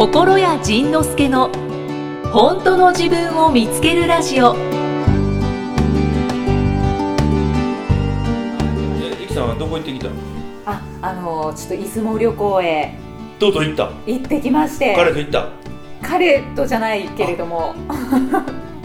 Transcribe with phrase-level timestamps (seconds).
[0.00, 1.50] 心谷仁之助の
[2.32, 4.56] 本当の自分を見つけるラジオ。
[8.96, 9.26] え、い。
[9.26, 10.12] きさんはどこ行ってきたの？
[10.64, 12.94] あ、あのちょっと出雲旅行へ。
[13.38, 13.92] どうと行った？
[14.06, 14.94] 行ってきまして。
[14.96, 15.50] 彼と行った？
[16.00, 17.74] 彼とじゃないけれども。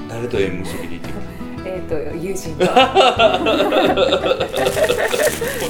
[0.09, 1.21] 誰と縁結びに行ってきた
[1.65, 2.65] えっ、と友人と。
[2.65, 2.71] も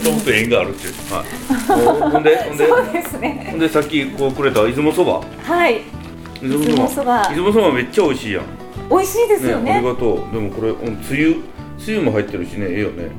[0.04, 2.12] ともと縁があるっていうはい。
[2.12, 2.68] ほんでほんで？
[2.68, 3.48] そうですね。
[3.52, 5.22] ほんでさっきこうくれた出雲そば？
[5.44, 5.82] はい。
[6.42, 7.30] 出出雲そば。
[7.30, 8.44] 出雲そばめっちゃ美味しいやん。
[8.90, 9.74] 美味しいですよね。
[9.74, 10.18] ありがとう。
[10.34, 11.38] でもこれうんつゆ
[11.80, 13.10] つゆも入ってるしねええよね。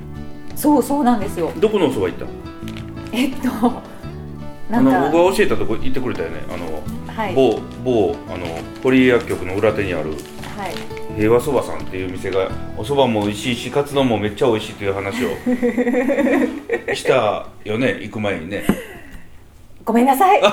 [0.55, 1.51] そうそうなんですよ。
[1.57, 2.27] どこのおそば行った
[3.13, 3.49] えっと
[4.71, 6.43] なあの僕が教えたとこ行ってくれたよね。
[6.51, 6.83] あの、
[7.15, 7.35] はい。
[7.35, 8.47] 某某あの
[8.83, 10.11] 堀江薬局の裏手にある。
[10.11, 10.17] は
[10.69, 10.75] い
[11.17, 15.31] 平和そばさんっていう店がおそばも美味しいしカツ丼もめっちゃ美味しいという話を
[16.95, 18.65] したよね行く前にね。
[19.85, 20.41] ごめんなさい。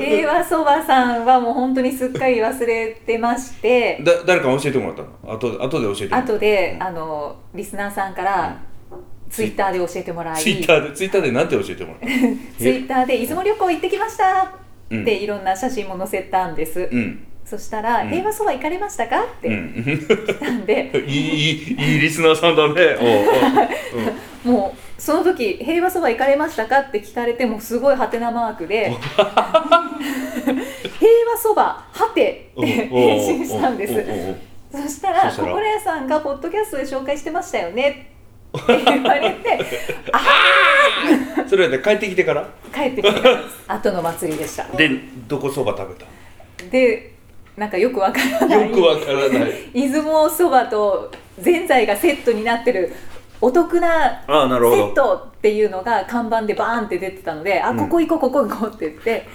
[0.00, 3.98] 平和そばさんはもう本当にすっかり忘れてまして。
[4.02, 5.34] だ誰か教えてもらったの？
[5.34, 6.32] 後で後で教えてもらった。
[6.34, 8.58] 後であのリスナーさんから
[9.30, 10.42] ツイッターで教えてもらい。
[10.42, 12.16] ツイッターでツイッターでなんて教えてもらった
[12.58, 14.52] ツイッターで「出雲旅行行ってきました」
[14.90, 15.02] うん。
[15.02, 17.26] っていろんな写真も載せたんです、うん。
[17.44, 22.96] そしたら、うん平和そば行かれましたか?」ってうん来たんで、いいいいいいリスナーさんだね。
[24.44, 29.26] おうもうその時「平和そば行かれましたか?」って聞かれてもすごいハテナマークで「平
[31.30, 33.94] 和そばはて」って返信したんです。
[34.72, 38.15] そしたら心屋さんがポッドキャストで紹介してましたよねって
[38.66, 39.58] 言われて
[40.12, 40.18] あ
[41.48, 42.48] それで帰ってきてから？
[42.74, 43.20] 帰ってきて
[43.68, 44.64] 後の祭りでした。
[44.76, 44.90] で
[45.28, 46.06] どこそば食べた？
[46.70, 47.12] で
[47.56, 48.70] なんかよくわからない。
[48.70, 49.52] よくわからない。
[49.72, 52.92] 出雲そばとぜんざいがセットになってる
[53.40, 57.76] お得なセットっていうのが看板でバーンって出てたので、あうん。
[57.78, 59.26] ここ行こうここ行こうって言って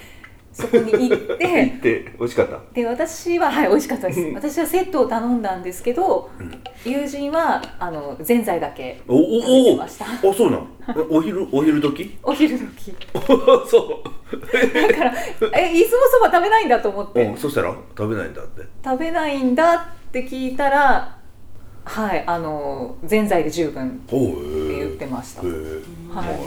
[0.52, 2.58] そこに行っ 行ってて美味しかった？
[2.74, 4.20] で私ははい美味しかったです。
[4.20, 4.34] うん。
[4.34, 6.30] 私はセットを頼んだんですけど、
[6.84, 10.04] 友人はあのぜんざいだけおお食べておました。
[10.22, 12.18] おそうなんえお昼お昼時？
[12.22, 12.94] お昼時。
[13.68, 14.40] そう。
[14.88, 15.14] だから
[15.58, 17.22] え出雲そば食べないんだと思って。
[17.24, 17.74] うんそしたら？
[17.96, 18.62] 食べないんだって。
[18.84, 19.74] 食べないんだ
[20.08, 21.16] って聞いたら
[21.84, 25.42] はいあのぜんざいで十分って言ってました。
[25.42, 26.38] へえはい。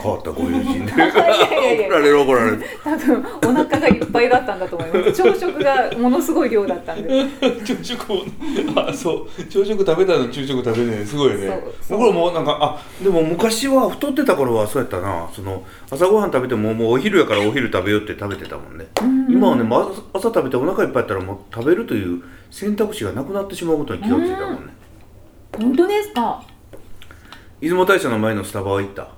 [0.00, 0.92] 変わったご友人で。
[0.96, 2.62] 怒られる怒られる。
[2.82, 5.22] 多分お腹がいっぱいだったんだと思います。
[5.22, 7.26] 朝食がものすごい量だったんで。
[7.64, 8.22] 朝食を
[8.76, 9.44] あそう。
[9.44, 11.62] 朝食食べたの昼食食べねすごいね。
[11.90, 15.28] 僕らもなんかあでも昔は太ってた頃はそうやったな。
[15.32, 18.86] その朝ごはん食べてももうお昼やからお昼食べようって食べてたもんね。
[19.28, 24.78] 今はね、まあ、朝食べてお腹いっぱいやったらもう食べるという選択肢がなくなってしまうことに気がついたもんね
[25.58, 26.42] 本当ですか？
[27.60, 29.08] 出雲大社の前のスタバは行った？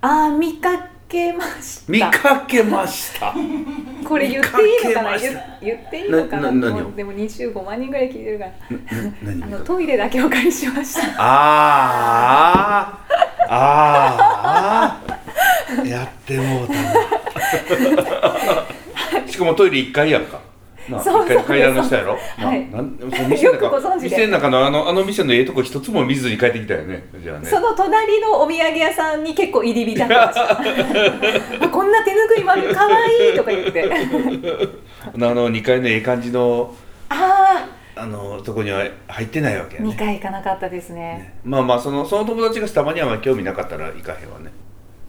[0.00, 1.92] あー見かけました。
[1.92, 3.34] 見かけました。
[4.06, 5.18] これ言っていいのかな？
[5.18, 6.50] 言言っていいのかな？
[6.50, 8.52] でも25万人ぐらい聞いてるから。
[9.22, 11.02] 何あのトイレだけお借りしました。
[11.18, 15.88] あーあーあー。
[15.88, 16.80] やってもうたな
[19.28, 20.40] しかもトイレ1階やんか
[20.90, 22.70] 階階段の下やろ、なはい。
[22.70, 24.08] なん店の よくご存知で。
[24.10, 27.04] 店の中のあのあの店のええとこ一つも見ずに帰ってきたよね。
[27.22, 27.46] じゃあね。
[27.46, 30.50] その隣のお土産屋さんに結構入り浸ってました。
[31.64, 33.90] あこんな手ぬぐいもあるかわいいとか言って。
[35.14, 36.74] あの2階のええ感じの
[37.08, 37.66] あ
[37.96, 39.96] あのとこには入ってないわけあ2やね。
[39.98, 41.00] 回行かなかったですね。
[41.00, 41.34] ね。
[41.44, 44.50] まあまあそのその友達がスタバには興味なかったら行かへんわね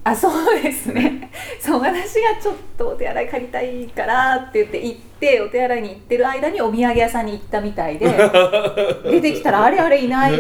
[0.08, 1.32] あそうですね。
[1.60, 8.06] そう私がちょっとお手洗い借りたいからって言って行ってお手洗いに行ってる間にお土産屋さんに行ったみたいで
[9.10, 10.34] 出てきたらあれあれいない。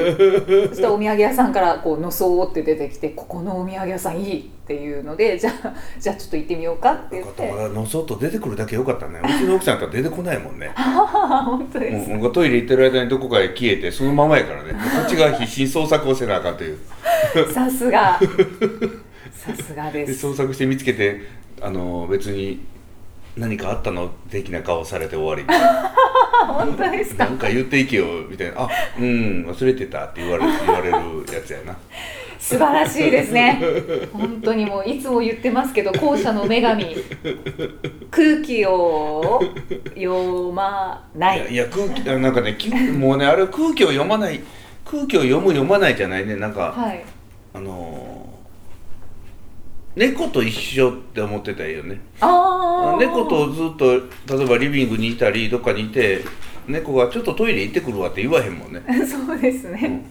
[0.70, 7.52] そしたらお土産屋さんからこうのそうって出てきてここのお土産屋さんいいっていうのでじゃあじゃあちょっと行ってみようかって言って。
[7.70, 9.20] のそっと出てくるだけよかったね。
[9.24, 10.70] うちの奥さんから出てこないもんね。
[10.78, 12.12] ああ本当です。
[12.12, 14.74] もうトイレ行ってる間にどこかへ消えてそのままやからね。
[14.74, 16.78] こっちが必死に捜索をせなあかんという。
[17.52, 18.20] さすが
[19.46, 21.22] さすがでです捜索して見つけて
[21.62, 22.60] あの別に
[23.38, 25.44] 何かあったの的な顔されて終わり。
[25.48, 25.94] あ
[26.48, 27.26] 本当ですか？
[27.26, 28.70] なんか言っていけよみたいな「あ
[29.00, 30.96] うん忘れてた」って言われ言われる
[31.34, 31.76] やつやな。
[32.38, 33.60] 素晴らしいですね。
[34.14, 36.96] 本当にもういつも言ってますけど校舎の女神。
[38.12, 39.42] 空気を
[39.96, 41.48] 読まない。
[41.52, 44.40] いや空気あなんかねきもうねあれ空気を読まない
[44.86, 46.36] 空気を読む読まないじゃないね。
[46.36, 47.04] なんか、はい。
[47.54, 48.25] あのー
[49.96, 52.00] 猫と一緒って思ってたよね。
[52.20, 53.94] ああ猫とずっと
[54.36, 56.24] 例えばリビングにいたりどっかにいて
[56.68, 58.82] 猫がちょっとトイレ行ってくるわって言わへんもんね。
[59.08, 60.06] そうですね。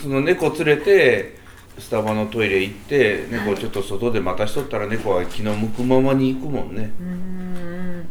[0.00, 1.38] その猫連れて
[1.78, 6.90] スタバのトイレ行って猫ちょっと外で待たしとったら猫は気の向くままに行くもんね。
[7.00, 8.06] うーん。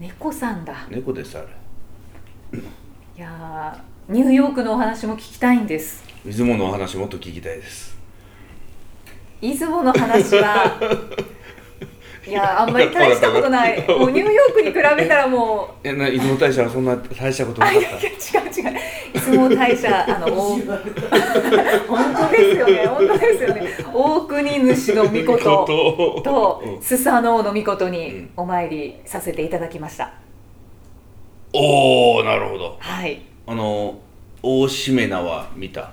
[0.00, 0.86] 猫さんだ。
[0.90, 2.58] 猫ですあれ。
[2.58, 6.02] いやーニューヨークのお話も聞きたいんです。
[6.24, 7.91] 出雲のお話もっと聞きたいです
[9.42, 9.92] 出雲の。
[9.92, 10.78] 話は
[12.24, 18.80] いやあんまり大したことないもうニューヨークに比べたらもうえな出雲大社はそんな大したことなかっあい違う違う
[19.12, 20.26] 出雲大社あの。
[20.32, 20.60] お本
[22.14, 23.62] 当ですよね本当ですよね
[23.92, 25.08] 大国主の。
[25.08, 25.66] 御事
[26.24, 27.52] とスサノオの。
[27.52, 30.12] 御事にお参りさせていただきました
[31.52, 33.98] おおなるほどはいあの。
[34.44, 35.90] 大しめ縄見た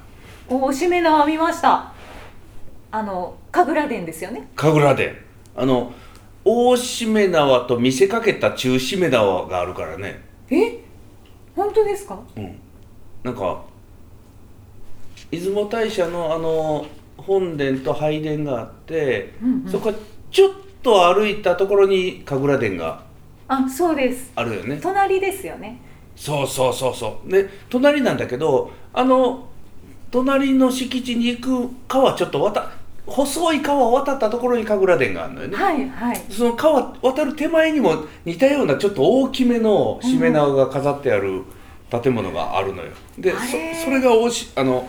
[0.48, 1.94] おしめ縄見ました
[2.91, 4.50] あの神楽殿ですよね。
[4.56, 5.12] 神楽殿。
[5.56, 5.91] あの
[6.44, 10.21] 大しめ縄と見せかけた中しめ縄があるからね。
[10.50, 10.80] え？
[11.56, 12.19] 本当ですか？
[12.36, 12.59] うん。
[13.24, 13.63] なんか
[15.30, 16.88] 出雲大社のあの
[17.18, 19.69] 本殿と拝殿があって、うんうん。
[19.69, 19.94] そこ
[20.31, 20.51] ちょっ
[20.81, 23.03] と歩いたところに神楽殿が
[23.47, 24.31] あそうです。
[24.36, 24.80] あるよね。
[24.81, 25.80] 隣ですよね。
[26.15, 27.30] そうそうそうそう。
[27.31, 29.49] で隣なんだけどあの
[30.12, 32.72] 隣の敷地に行く川ちょっと渡
[33.06, 36.18] 細い川を渡ったところに神楽殿があるのよね、はいはい。
[36.30, 41.44] その川渡る手前にも似たようなちょっと大きめのしめ縄が飾ってある
[41.90, 43.76] 建物があるのよ、でそあれ？
[43.84, 44.88] それが大しあの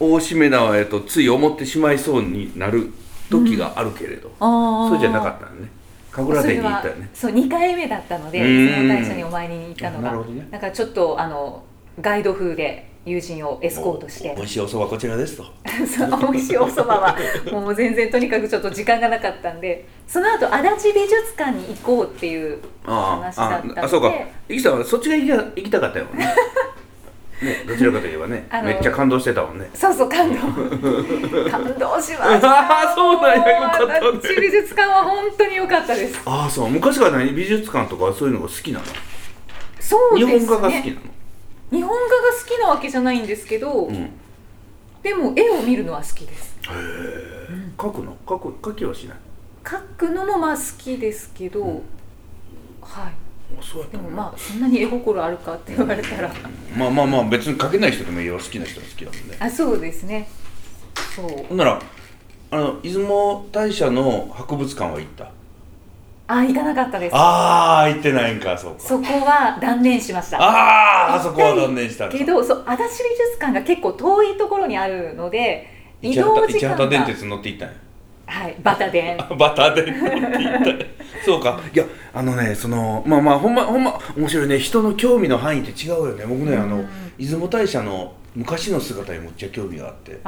[0.00, 2.92] 大しめ縄へとつい思ってしまいそうになる
[3.30, 5.70] 時があるけれど、あそうじゃなかったのね。
[6.10, 7.08] 神楽殿に行ったよね。
[7.14, 8.66] そう2回目だったのでうーん。
[8.66, 10.02] 出雲大社にお参りに行ったのが。
[10.02, 10.48] なるほどね。
[10.50, 11.62] だからちょっとあの
[12.00, 14.32] ガイド風で友人をエスコートして。
[14.32, 15.44] お美味しいお蕎麦こちらですと。
[15.86, 17.16] そう美味しいお蕎麦は
[17.52, 23.80] もう全然とにかくちょっと時間がなかったんでその後足立美術館に行こうっていうあ話だったので。
[23.80, 24.12] ああそうか。
[24.48, 26.26] イキさんはそっちが行きた行きたかったよね。
[27.42, 28.46] ねどちらかといえばね。
[28.62, 29.70] めっちゃ感動してたもんね。
[29.72, 30.40] そうそう感動。
[31.50, 32.84] 感動しました。
[32.84, 34.00] あーそうなんやよかったね。
[34.38, 36.20] 美術館は本当に良かったです。
[36.26, 36.68] ああそう。
[36.68, 38.84] 昔から何美術館とかそういうのが好きなの？
[39.80, 40.38] そうですね。
[40.38, 41.00] 日本画が好きなの？
[41.70, 41.96] 日本画が
[42.38, 43.94] 好きなわけじゃないんですけど、うん。
[43.94, 44.10] へ
[45.02, 46.58] でも絵を見るのは好きです。
[46.68, 48.16] え描くの？
[48.26, 49.16] 描く描きはしない？
[49.64, 51.74] 描くのもまあ好きですけど、うん。
[52.82, 53.12] はい。
[53.58, 56.32] あそうやったのでもまあそんなに絵心あるかって言われたら。
[56.76, 58.36] まあまあまあ別に描けない人でもいいよ。
[58.36, 60.28] 好きな人は好きだもんねあそうですね。
[61.16, 61.46] そう。
[61.48, 61.82] ほんなら
[62.52, 65.30] あの出雲大社の博物館は行った？
[66.32, 67.16] あ行かなかったです。
[67.16, 68.80] ああ行ってないんかそうか。
[68.80, 70.38] そこは断念しました。
[70.40, 75.66] あああそこは断念したけどそう足立美術館が結構遠いところにあるので
[76.00, 76.88] 移動時間が。
[77.06, 77.74] 鉄乗って行ったんや。
[78.26, 79.18] はいバタ電。
[79.38, 80.84] バターで乗って行った。
[81.26, 81.60] そうか。
[81.74, 81.84] いや
[82.14, 84.58] あのねそのまあまあほんまほんま面白いね。
[84.58, 86.24] 人の興味の範囲って違うよね。
[86.26, 86.88] 僕ねあのうん。
[87.18, 90.12] 出雲大社の昔の姿にむっちゃ興味があって。
[90.12, 90.26] 知ってる？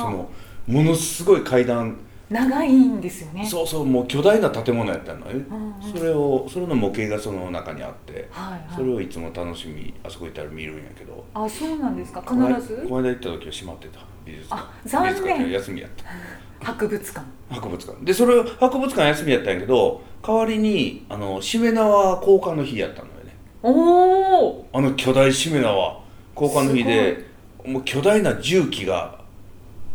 [0.00, 0.28] その
[0.66, 1.96] ものすごい階段
[2.32, 3.46] 長いんですよね。
[3.46, 5.92] そうそうもう巨大な建物やったのね、うんうん。
[5.98, 8.74] それをそれの模型がその中にあって、はいはい。
[8.74, 11.24] それをいつも楽しみあそこ行ったら見るんやけど。
[11.34, 12.20] あそうなんですか？
[12.22, 12.34] 必
[12.66, 12.86] ず？
[12.88, 14.00] この間行った時は閉まってた。
[14.24, 14.62] 美術館。
[14.62, 15.50] あ残念。
[15.50, 16.66] 休みやった。
[16.66, 17.26] 博物館。
[17.50, 18.04] 博物館。
[18.04, 23.36] でそれ博物館休みやったんやけど代わりにあのしめ縄交換の日やったのよね。
[23.62, 26.00] おおあの巨大しめ縄。
[26.34, 27.26] 交換の日で
[27.66, 29.20] もう巨大な重機が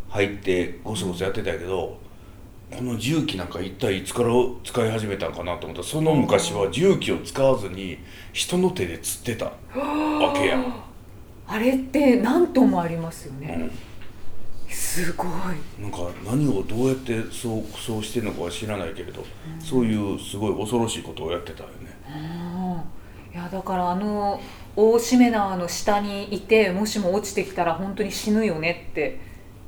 [0.09, 1.97] 入ってゴソゴソやってたんやけど、
[2.69, 4.29] この重機なんか一体いつから
[4.63, 7.97] 使い始めたんかなと思ったらその昔は重機を使わずに
[8.33, 9.45] 人の手で釣ってた。
[9.45, 10.59] わけや、
[11.47, 13.71] あれって何トンもありますよね、
[14.67, 15.27] うん、すごい。
[15.81, 19.23] なんか何をどうやってそうそうしてるのかは知らないけれど、
[19.59, 21.75] そういうすごい恐ろしいことをやってたよね。
[22.09, 23.33] うん。
[23.33, 24.41] いやだからあの
[24.75, 29.19] 大しめ縄の下にいてもしも落ちてきたら本当に死ぬよねって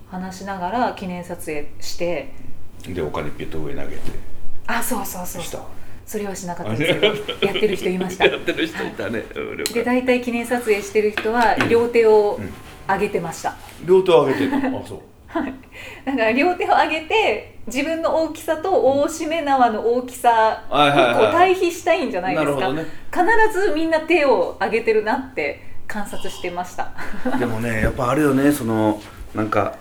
[0.10, 2.34] 話しながら記念撮影して
[2.88, 4.01] でお金ピュッと上投げて。
[4.67, 5.43] あそうそうそう。
[5.43, 5.62] そう
[6.05, 7.00] それはしなかったです。
[7.00, 8.25] けどやってる人いました。
[8.27, 9.83] やってる人いたね、で解。
[9.83, 12.53] 大体記念撮影してる人は両手をうん
[12.91, 13.55] 上げてました。
[13.86, 15.00] 両手を上げてるあそう。
[16.03, 21.13] だから両手を上げて自分の大きさと大しめ縄の大きさをこうはいはい。
[21.13, 26.91] はい対比したいんじゃないですか、必ずみんな手を上げてるなって観察してました
[27.38, 27.81] でもね。
[27.83, 29.00] やっぱあるよねその
[29.36, 29.75] なんか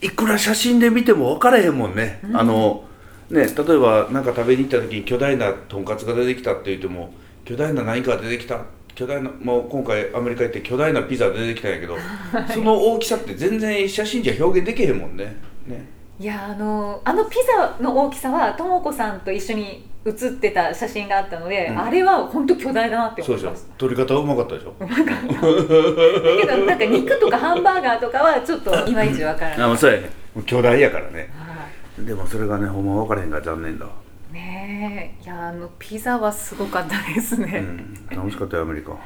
[0.00, 2.84] いくら写真で見ても分からへんもんね、あの
[3.30, 7.12] ね例えばなんか食べに行った時に巨大なとんかつが出てきたって言っても
[7.44, 8.60] 巨大な何かが出てきた
[8.94, 11.96] 巨大なもう今回アメリカ行って巨大なピザ出てきたんやけど、
[12.52, 15.36] その大きさって全然写真じゃ表現できへんもんね。
[15.66, 21.78] ねいやあのあのピザの大きさはとも子さんと一緒に写ってた写真があったので、うん。
[21.78, 24.74] あれは本当巨大だなって思いました取り方うまかったでしょ。
[24.78, 29.72] だけどなんか肉とかハンバーガーとかはちょっといまいちわからない。
[29.72, 30.10] あそうやね。
[30.34, 31.28] もう巨大やからね。
[31.36, 31.66] は
[32.02, 33.86] でもそれがねほんま分からへんから残念だ
[34.32, 35.24] ねえ。
[35.24, 38.06] いやあのピザはすごかったですうね、ん。
[38.10, 38.96] 楽しかったよアメリカ。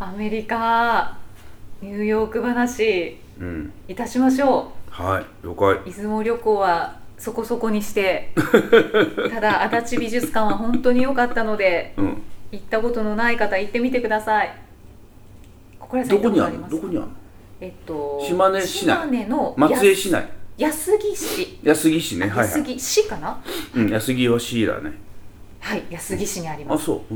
[0.00, 1.18] アメリカ
[1.82, 3.72] ニューヨーク話うん。
[3.86, 5.74] いたしましょはい了解。
[5.74, 8.32] う出雲旅行はそこそこにして
[9.30, 12.22] ただ足立美術館は本当に良かったのでうん。
[12.52, 14.56] 行ったことのない方行ってみてください。
[15.78, 16.68] これさんどこにあるの？
[16.68, 17.12] どこにあるの？
[17.60, 18.96] えっと島根市内。
[18.96, 20.28] 島根の松江市内。
[20.56, 21.58] 安来市。
[21.62, 22.28] 安来市ね。
[22.28, 23.42] はいは安い来市かな？
[23.74, 24.92] うん安来は市だね。
[25.60, 26.82] はい安来市にあります。
[26.82, 27.14] あそう。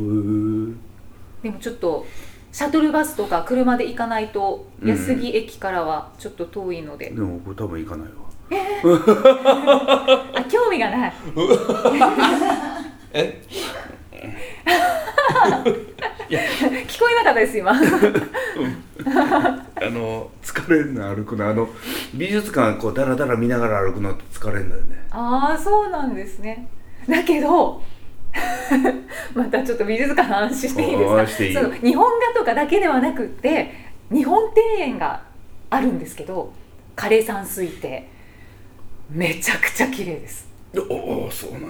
[1.42, 2.04] でもちょっと
[2.52, 4.88] シャトルバスとか車で行かないとうん。
[4.88, 8.14] 安来駅からはちょっと遠いので、でも僕多分行かないわ。
[10.34, 11.12] あ興味がない。
[13.12, 13.40] え？
[16.30, 17.72] 聞こえなかったです今。
[17.72, 17.74] あ
[19.90, 21.48] の疲れるの歩くの。
[21.48, 21.68] あの
[22.14, 25.06] 美術館こうダラダラ見ながら歩くのって疲れるのよね。
[25.10, 26.68] ああそうなんですね。
[27.08, 27.82] だけど
[29.34, 31.60] またちょっと美術館の話していいですか？
[31.62, 33.70] その日本画とかだけではなくって
[34.10, 35.20] 日本庭園が
[35.70, 36.52] あるんですけど
[36.96, 38.00] 枯山水庭。
[39.12, 40.48] めちゃくちゃ綺麗です。
[40.88, 41.66] おおそうなんや。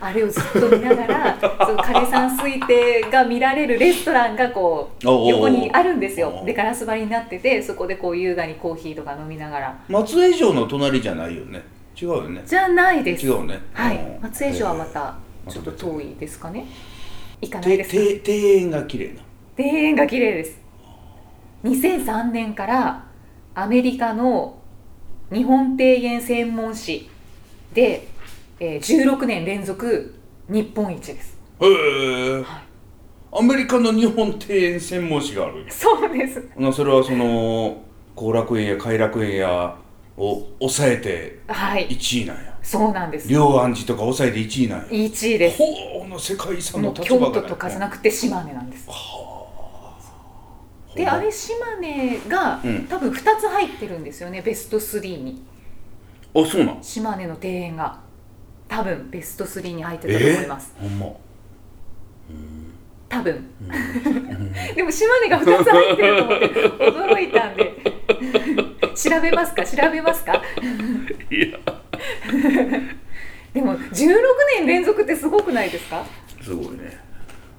[0.00, 6.42] あれをずっと見ながら その枯山水庭が見られるレストランがこう横にあるんですよ。
[6.46, 9.76] でガラス張りになっててそこでこう優雅にコーヒーとか飲みながら。
[9.88, 11.62] 松江城の隣じゃないよね
[12.02, 12.42] 違うよね。
[12.44, 13.24] じゃないです。
[13.24, 13.60] 違うね。
[13.72, 13.96] はい。
[13.96, 14.22] うん。
[14.22, 15.16] 松江城はまた
[15.48, 16.66] ちょっと遠いですかね。
[17.40, 19.22] 行かないです庭園が綺麗な。
[19.56, 20.60] 庭園が綺麗です。
[21.64, 23.04] 2003年から
[23.54, 24.58] アメリカの
[25.32, 27.08] 日本庭園専門誌
[27.72, 28.08] で、
[28.58, 30.14] えー、16年連続
[30.48, 31.38] 日本一です。
[31.60, 32.44] へえ
[33.34, 35.64] アメリカの日本庭園専門誌がある。
[35.70, 36.50] そうです。
[36.56, 37.82] なそれはその
[38.16, 39.76] 後楽園や偕楽園や
[40.16, 41.88] を抑えてはい。
[41.88, 42.58] 1位なんや。
[42.62, 43.28] そうなんです。
[43.28, 44.84] 龍安寺とか抑えて1位なんや。
[44.86, 45.58] 1位です。
[45.58, 48.88] ほうの世界遺産の立場が都とかじゃなくて島根なんです。
[50.94, 52.86] であれ島根が、うん。
[52.86, 55.42] 多分2つ入ってるんですよねベスト3に。
[56.34, 56.82] あそうなん？
[56.82, 57.98] 島根の庭園が。
[58.68, 61.06] 多分ベスト3に入ってたと思います、ほんま。
[63.08, 63.50] 多分。
[64.74, 68.01] でも島根が2つ入ってると思って驚いたんで
[69.10, 69.64] 調べますか？
[69.64, 70.42] 調べますか？
[71.30, 71.58] いや。
[73.52, 74.14] でも16
[74.58, 76.04] 年連続ってすごくないですか？
[76.42, 76.98] すごいね。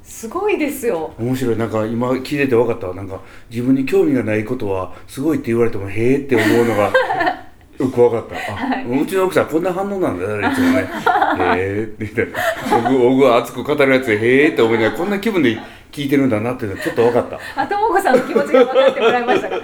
[0.04, 1.14] すごいですよ。
[1.20, 1.58] 面白い。
[1.58, 2.88] なんか今聞いてて分かった。
[2.88, 3.20] わなんか
[3.50, 6.92] 自分に興味がないことはすごいって言われてもへえって思うのが
[7.80, 8.36] よく分かった。
[8.36, 10.88] あ、うちの奥さんこんな反応なんだよいつもね。
[11.58, 15.58] へえみたいな僕僕は熱く語るやつでへえって思いながらこんな気分で
[15.92, 17.40] 聞いてるんだなっていうのちょっと分かった。
[17.62, 19.50] あともこさんの気持ちが分かってもらいました。
[19.50, 19.56] か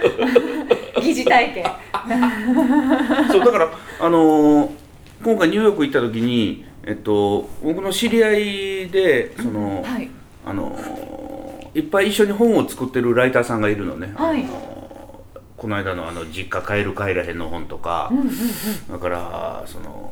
[1.10, 1.64] 疑似体験。
[3.30, 3.68] そうだから
[4.00, 4.70] あのー
[5.22, 10.08] 今回ニューヨーク行った時にえっと僕の知り合いでその、はい。
[10.46, 14.80] あのーいっぱい一緒に本を作ってるライターさんがいるのね、はいあのー
[15.56, 18.32] この間のあの「実家帰る帰らへん」の本とか、うんうんうん。
[18.92, 20.10] だからその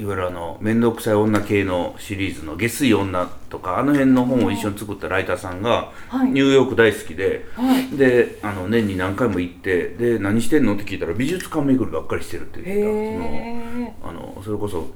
[0.00, 6.30] いわゆるあの面倒くさい女系のシリーズの「下水女」とかあの辺の本を一緒に作ったライターさんがはい。
[6.30, 7.88] ニューヨーク大好きで、はい。
[7.96, 14.02] であの年に何回も行ってで何してんのって聞いたら美術館巡りばっかりしてるって言ってた。
[14.02, 14.88] そのあのそれこそ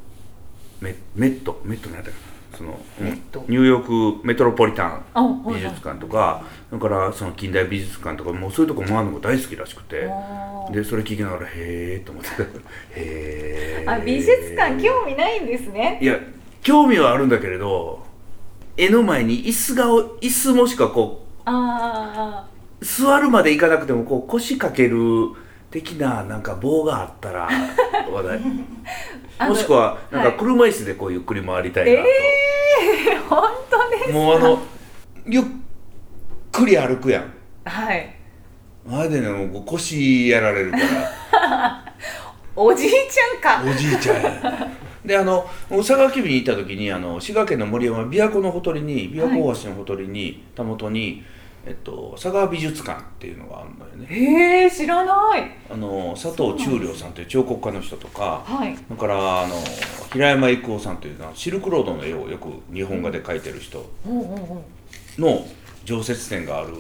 [0.81, 2.79] メメットメットなんやったかなその、
[3.49, 5.05] ニューヨークメトロポリタン
[5.47, 10.09] 美術館とか、だからその近代美術館とかもうそういうとこ回るのが大好きらしくて
[10.73, 12.31] でそれ聞きながらへえと思って。
[12.97, 15.99] へえあ美術館興味ないんですね。
[16.01, 16.19] いや
[16.63, 18.05] 興味はあるんだけれど
[18.77, 19.85] 絵の前に椅子が
[20.21, 22.47] 椅子もしくはこあ
[22.81, 24.99] う座るまで行かなくてもこう腰掛ける
[25.73, 27.49] 的ななんか棒があったら
[28.13, 28.41] 話題。
[29.49, 30.33] もしくはなんはい。
[30.33, 34.59] か車椅子でこうゆっくり回りたいなと、えー、 本当ですもうあの
[35.27, 35.43] ゆっ
[36.53, 37.33] くり歩くやん。
[37.65, 38.15] はい。
[38.91, 41.85] あれでねもう腰やられるから。
[42.55, 43.65] おじいちゃんか。
[43.67, 44.69] おじいちゃんや。
[45.05, 51.25] であの佐賀急便に行った時にあの滋賀県の森山琵琶湖のほとりに琵琶湖大橋のほとりに、たもとに、
[51.65, 54.07] えっと、佐賀美術館っていうのがあるのよね。
[54.09, 55.51] へえ知らない。
[55.71, 58.77] あの佐藤忠良さんという彫刻家の人とかはい。
[58.91, 59.55] だからあの
[60.13, 63.89] 平山郁夫さんというのはシルクロードの絵をよく日本画で描いてる人
[65.19, 65.47] の
[65.85, 66.75] 常設展がある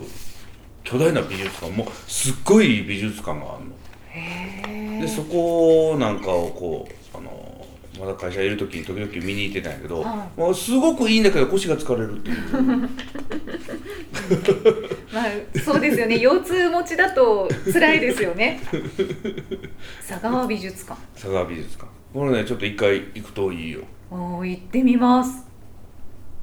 [0.83, 1.71] 巨大な美術館。
[1.73, 3.71] もうすっごい美術館があるの。
[3.71, 3.75] う
[4.11, 5.01] へえ。
[5.03, 7.67] でそこなんかをこうあの
[8.01, 12.89] まだ会社いる時に時々見に行ってたんやけど、はもうすごくいいんだけど腰が疲れるっていう
[15.13, 15.25] まあ
[15.65, 16.19] そうですよね。
[16.19, 18.61] 腰痛持ちだと辛いですよね。
[20.07, 21.01] 佐川美術館。
[21.15, 21.91] 佐川美術館。
[22.13, 23.81] これねちょっと一回行くといいよ。
[24.11, 25.47] おー行ってみます。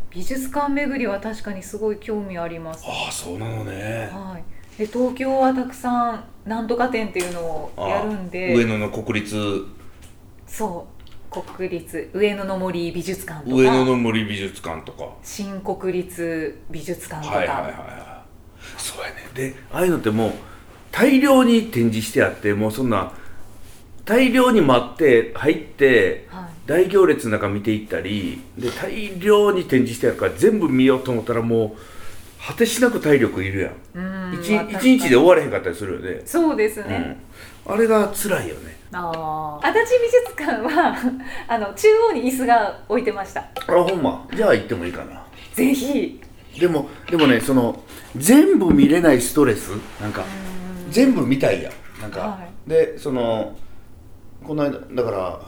[0.10, 2.84] 美術館巡りは確かにすごい興味あります。
[2.88, 4.10] ああそうなのね。
[4.12, 4.44] はい。
[4.80, 8.56] で東京はたくさんなんとか展っていうのをやるんで。
[8.56, 9.36] 上野の国立。
[10.48, 10.99] そう
[11.30, 13.56] 国立上野の森美術館とか。
[13.56, 15.10] 上野の森美術館とか。
[15.24, 17.80] 新国立美術館とか、はいはいはいはい。
[18.78, 19.16] そうやね。
[19.34, 20.34] でああいうのってもう
[20.92, 23.14] 大量に展示してあってもうそんな
[24.06, 26.50] 大量に待って入ってはい。
[26.66, 33.74] 大行列の中見ていったりで大量に展示してあるから全部見ようと思ったらもう果てしなく体力いるやん。
[33.96, 34.02] う
[34.38, 34.96] ん一まあ確かに。
[34.96, 37.18] 一日で終われへんかったりするよね、そうですね、
[37.66, 40.98] うん、あれが辛いよねああ足立美術館は
[41.48, 43.41] あの中央に椅子が置いてました。
[43.41, 44.27] あほんま？
[44.34, 45.25] じゃあ行ってもいいかな。
[45.53, 46.22] ぜひ。
[46.60, 47.84] でもでもねその
[48.15, 49.69] 全部見れないストレス？
[50.01, 50.25] なんか
[50.89, 51.74] 全部見たいやん。
[52.01, 53.55] なんか、はでその
[54.43, 55.39] この間だから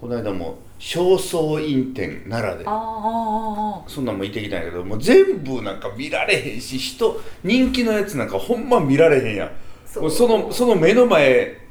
[0.00, 2.64] この間も正倉院展奈良で。
[2.66, 9.50] あああそんなんも行ってきたんやけどもう全部なんか見られへんし人人気のやつなんかほんま見られへんやん。
[9.86, 10.02] そう。
[10.04, 11.67] もうそのその目の前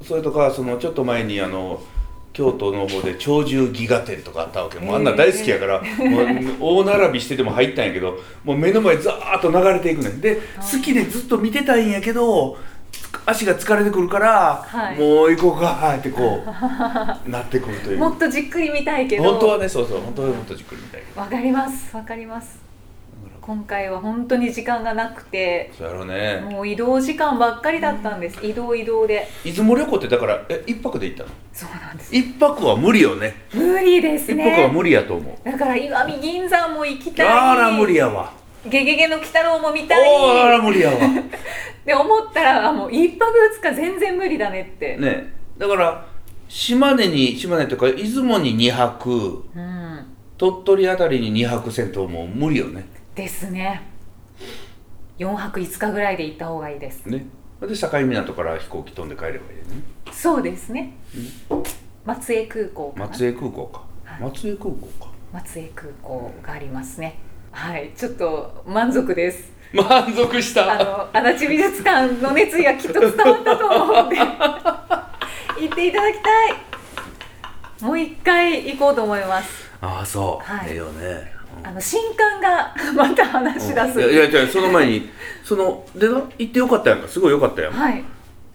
[0.00, 1.82] そそれとかそのちょっと前にあの
[2.32, 4.78] 京都の方で鳥獣戯画展とかあったわけ。
[4.80, 5.86] もうあんな大好きやから、も
[6.72, 10.20] う 大並びしてても入ったんやけどもう目の前ザーッと流れていくねん。
[10.20, 12.56] で好きでずっと見てたんやけど
[13.26, 14.98] 足が疲れてくるから、はい。
[14.98, 16.42] もう行こうかってこ
[17.26, 17.98] う なってくるという。
[17.98, 19.22] もっとじっくり見たいけど。
[19.22, 21.20] 本当はねそうそう本当はもっとじっくり見たいけど。
[21.20, 22.63] わかりますわかります
[23.46, 26.40] 今回は本当に時間がなくてそうやろうね。
[26.50, 29.28] もう移動時間ばっかりだったんです、移動移動で。
[29.44, 31.28] 出雲旅行ってだからえ一泊で行ったの？
[31.52, 32.16] そうなんです。
[32.16, 33.34] 一泊は無理よね。
[33.52, 35.44] 無理です一泊はね無理やと思う。
[35.44, 37.28] だから石見銀山も行きたい。
[37.28, 38.32] あら無理やわ。
[38.66, 40.96] ゲゲゲの鬼太郎も見たおーあらい無理やわ。
[41.84, 43.30] で思ったらあもう一泊
[43.62, 45.34] 二日全然無理だねって、ね。
[45.58, 46.06] だから
[46.48, 49.44] 島根に島根というか出雲に2泊。
[49.54, 50.06] うん。
[50.38, 53.82] 鳥取あたりに2泊せんともう無理よねですね。
[55.18, 57.06] 4泊5日ぐらいで行った方がいいです。
[57.06, 57.26] ね。
[57.60, 59.82] で境港から飛行機飛んで帰ればいいよね。
[60.12, 60.94] そうですね。
[62.04, 63.82] 松江空港松江空港か。
[64.04, 64.20] はい。
[64.22, 65.10] 松江空港か。
[65.32, 67.18] 松江空港がありますね。
[67.52, 67.92] はい。
[67.96, 69.52] ちょっと満足です。
[69.72, 74.16] 満足しあの足立美術館の熱意がきっと伝わったと思うんで。
[75.60, 76.54] 行っていただきたい。
[77.80, 79.70] もう一回行こうと思います。
[79.80, 80.70] ああそう、はい。
[80.70, 81.33] ええよね
[81.64, 85.10] あの新刊が また話し出す、いやいやじゃあその前に
[85.42, 87.08] そのでな行ってよかったやんか。
[87.08, 87.72] すごいよかったやん。
[87.72, 88.04] はい。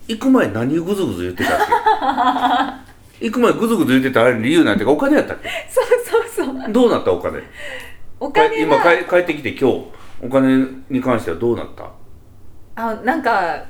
[0.08, 1.58] 行く前何グズグズ言ってたっ
[3.20, 3.26] け？
[3.30, 5.50] 行く前グズグズ言ってたあれ理由なんてかお金やったっけ？
[5.70, 5.86] そう
[6.36, 6.72] そうそう。
[6.72, 7.42] どうなったお金？
[8.20, 9.86] お金今帰ってきて今日
[10.22, 11.86] お金に関してはどうなった？
[12.76, 13.64] あなんか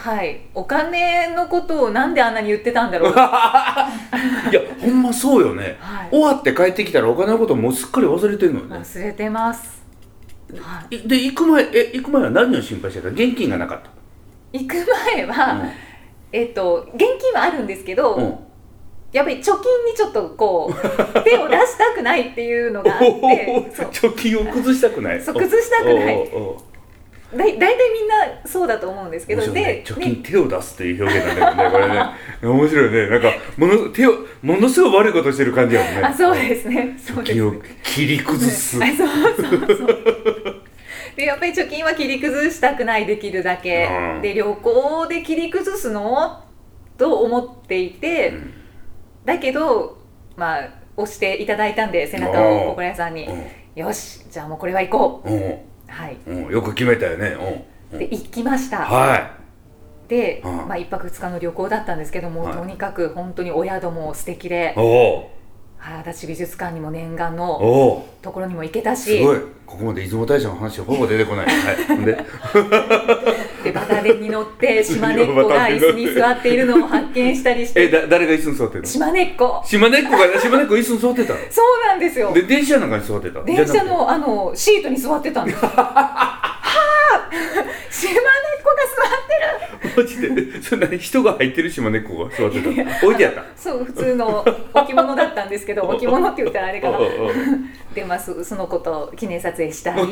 [0.00, 0.40] はい。
[0.54, 3.12] お金のことをなんであんなに言ってたんだろう。
[3.12, 6.08] いやほんまそうよね、はい。
[6.10, 8.76] 終わって帰ってきたらお金のこともうすっかり忘れてるのよね。
[8.78, 9.82] 忘れてます、
[10.58, 11.06] はい。
[11.06, 13.08] で行く前え行く前は何を心配してた？
[13.08, 13.90] 現金がなかった。
[14.52, 14.74] 行く
[15.14, 15.64] 前は、
[16.32, 18.38] えっと現金はあるんですけど、うん、うん
[19.12, 20.74] やっぱり貯金にちょっとこう
[21.24, 25.20] 手を出したくないっていうのがあって貯金を崩したくない。
[25.20, 26.30] そう崩したくない
[27.32, 28.14] だい大体みんな
[28.44, 32.04] そうだと思うんですけど、で、貯金ね手を出すっていう表現なんだよねこれね。
[32.42, 33.08] 面白いね。
[33.08, 34.12] なんかもの手を
[34.42, 36.02] ものすごい悪いことしてる感じやもんね。
[36.02, 36.98] あそうですね。
[36.98, 37.22] そうを
[37.82, 38.82] 切り崩す。
[38.82, 40.62] あそうそうそう
[41.16, 44.22] でやっぱり貯金は切り崩したくないできるだけ、うん。
[44.22, 46.44] で旅行で切り崩すの？
[46.98, 48.52] と思っていて、うん。
[49.24, 49.98] だけど
[50.36, 53.28] まあ押していただいたんで背中を心屋さんに。
[53.76, 55.30] よしじゃあもうこれは行こう。
[55.30, 55.42] んうん。
[55.42, 56.16] うはい。
[56.26, 57.36] うんよく決めたよね。
[57.92, 57.98] うんうん。
[57.98, 58.78] で行きました。
[58.78, 59.36] は
[60.08, 60.56] で、うん。
[60.68, 62.54] まあ、1泊2日の旅行だったんですけども、はい。
[62.54, 65.30] とにかく本当にお宿も素敵でい、お
[65.78, 69.18] はい、足立美術館にも念願おのおところにも行けたし。
[69.18, 69.38] すごい。
[69.66, 71.46] ここまで出雲大社の話ほぼ出てこない。
[71.46, 72.04] はい。
[72.04, 72.18] で
[73.62, 74.82] で バタデに乗って。
[74.82, 78.86] 島根っこが椅子に座っているのを発見したりしえてだ誰が椅子に座ってるの？
[78.86, 79.62] 島根っこ。
[79.64, 81.38] 島根っ子が島根っ子椅子に座ってたの？
[81.50, 82.32] そうなんですよ。
[82.32, 83.42] で電車なんかに座ってた？
[83.42, 86.60] 電車のあのシートに座ってたんですはあ
[87.90, 88.20] 島根っ
[88.62, 90.30] こが座ってる。
[90.30, 90.62] マジで？
[90.62, 90.98] それ何？
[90.98, 93.06] 人が入ってる島根っ子が座ってた？
[93.06, 93.44] 置いてやった？
[93.56, 94.44] そう普通の
[94.74, 96.98] 置物だったんですけど 置物って言ったらあれかな。
[97.94, 100.02] でまあそその子と記念撮影したり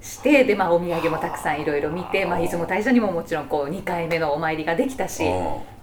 [0.00, 5.22] してでまあお土産もたくさんいろいろ見て、まあ、出雲大社にももちろんこう2回目のお参りができたし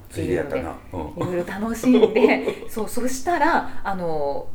[0.09, 0.75] ついでやったな。
[0.93, 0.99] うん。
[0.99, 4.47] いろいろ楽しんで そうそしたらあの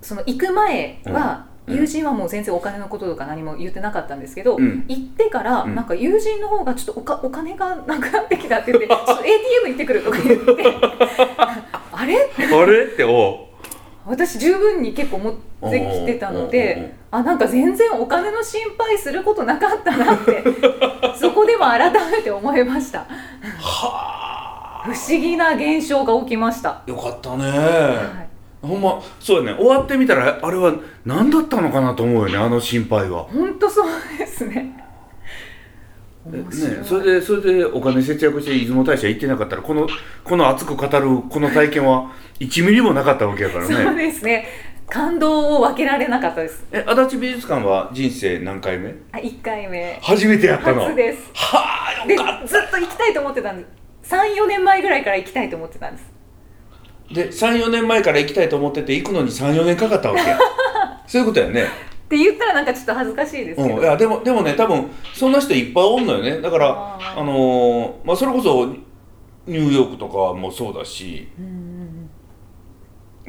[0.00, 1.52] その行く前は、うん。
[1.76, 4.84] 友人はもう全然お金のこととか何も言ってなかったんですけど、うん。
[4.88, 5.76] 行ってから、うん。
[5.76, 10.64] なんか友人の方がちょっとおかお金がなくなってきたって言ってちょっと ATM 行ってくるとか言って
[11.92, 12.16] あれ？
[12.16, 12.84] あれ？
[12.84, 13.52] っておう。
[14.04, 20.42] 私十分に結構持ってきてたのであなんか全然お金の心配することなかったなって
[21.14, 23.06] そこでも改めて思いました。
[23.60, 28.26] は不思議な現象が起きました、あよかったね、は
[28.62, 28.66] い。
[28.66, 29.58] ほんまそうやね。
[29.58, 30.72] 終わってみたらあれは
[31.04, 33.24] 何だったのかなと思うよねあの心配は。
[33.24, 34.82] 本当そうですね。
[36.24, 36.44] ね、
[36.84, 39.88] それでそれでお金節約して出雲大社行ってなかったらこの
[40.22, 44.46] この熱く語るこの体験は1ミリもなかったわけやからそうねですね
[44.92, 46.66] 感動を分けられなかったです。
[46.70, 48.90] え足立美術館は人生何回目？
[49.10, 49.98] あ1回目。
[50.02, 50.84] 初めてやったの？
[50.84, 51.30] 初です。
[51.32, 53.64] はあでよかっずっと行きたいと思ってたんで
[54.02, 54.14] す。
[54.14, 56.12] 34年前ぐらいから行きたいと思ってたんです。
[57.08, 60.38] たで34年前から行きたいと思ってて行くのに34年かかったわけや。
[61.08, 61.62] そういうことやね。
[61.62, 61.66] っ
[62.10, 66.42] て言ったらなんかちょっと恥ずかしいですけど、うん、いやでもでもね多分そんな人いっぱいおんのよね。
[66.42, 68.66] だからあのーまあそれこそ
[69.46, 71.28] ニューヨークとかもそうだし。
[71.38, 71.71] うんうん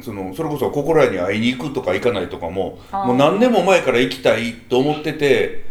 [0.00, 5.64] そのそれこそ心屋に会いに行くとか行かないとかももう何年も前から行きたいと思ってて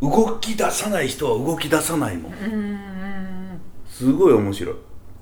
[0.00, 2.32] 動き出さない人は動き出さないもん。
[3.88, 4.74] すごい面白い、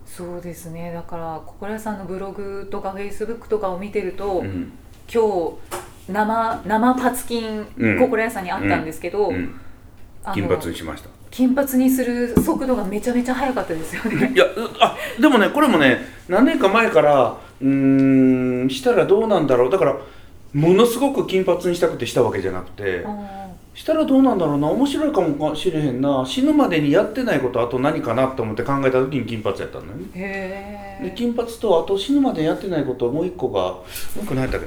[0.05, 0.93] そうですね。
[0.93, 4.73] だから心屋さんのブログとかフェイスブックとかを見てると、うん。
[5.13, 5.23] 今
[6.09, 7.99] 日生生パツキンうん。
[7.99, 9.59] 心屋さんにあったんですけど、うん、
[10.35, 14.33] 金髪にしました金髪にする速度がめちゃめちゃ速かったですよね。
[14.35, 14.49] いやう
[14.81, 19.71] あでもねこれもね何年か前からうーんしたらどうなんだろう。
[19.71, 19.97] だから
[20.55, 26.25] ものすごく金髪にしたくてしたわけじゃなくてあしたらどうなんだろうな面白いかもしれへんな。
[26.27, 30.05] 死ぬまでにやってないことあと何かなと思って考えた時に金髪やったのよね。
[30.15, 33.85] ーへえで金髪とあと死ぬまでやってないこともう一個がも
[34.23, 34.67] う一個何やったっけ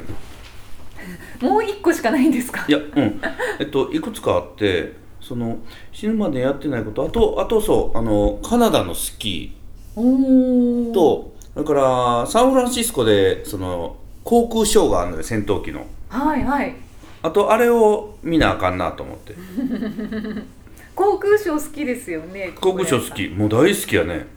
[1.44, 1.50] な？
[1.50, 2.64] もう一個しかないんですか？
[2.68, 3.22] いやうん。
[3.60, 5.58] えっといくつかあってその
[5.92, 7.06] 死ぬまでやってないこと。
[7.06, 9.56] あとあとそうあのカナダのスキ
[9.96, 10.92] おー。
[10.92, 15.86] ーとそれからサンフランシスコでその航空ショーがあるのよ戦闘機の。
[16.10, 16.76] はいはい。
[17.22, 19.36] あとあれを見なあかんなと思って。
[20.96, 23.28] 航空ショー好きですよね 航空ショー好き。
[23.30, 24.28] もう大好きやね。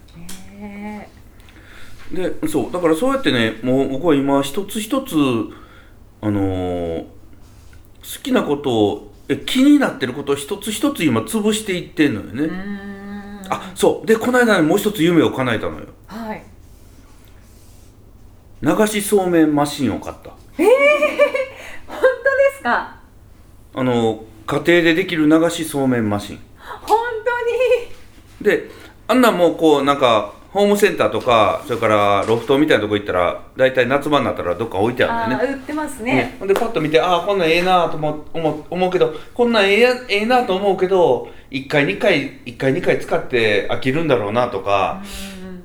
[0.60, 1.08] へ
[2.12, 5.14] でそうだからそうやってねもう僕は今一つ一つ
[6.20, 7.06] あのー好
[8.22, 12.48] きなことをえ気になってることを一つ一つ今潰していってんのよね、
[13.48, 14.06] あそう。
[14.06, 15.86] でこの間ねもう一つ夢を叶えたのよ。
[16.06, 16.42] はい。
[18.62, 20.30] 流しそうめんマシンを買った。
[20.30, 20.68] 本当で
[22.56, 22.96] すか？
[23.74, 26.38] あの家庭でできる流しそうめんマシン。
[26.82, 28.56] 本当に。
[28.56, 28.70] で
[29.08, 35.54] あんなんもうこうなんかホームセンターとかそれからロフトみたいなとこ行ったら大体夏場になったらどっか置いてあるんだよね。
[35.56, 36.14] 売ってますね。
[36.14, 45.62] ね、ほんでパッと見てああこんなんええなと思う思う思うけどこんなんええやええなと思うけど1回2回1回2回使って飽きるんだろうなとか、うん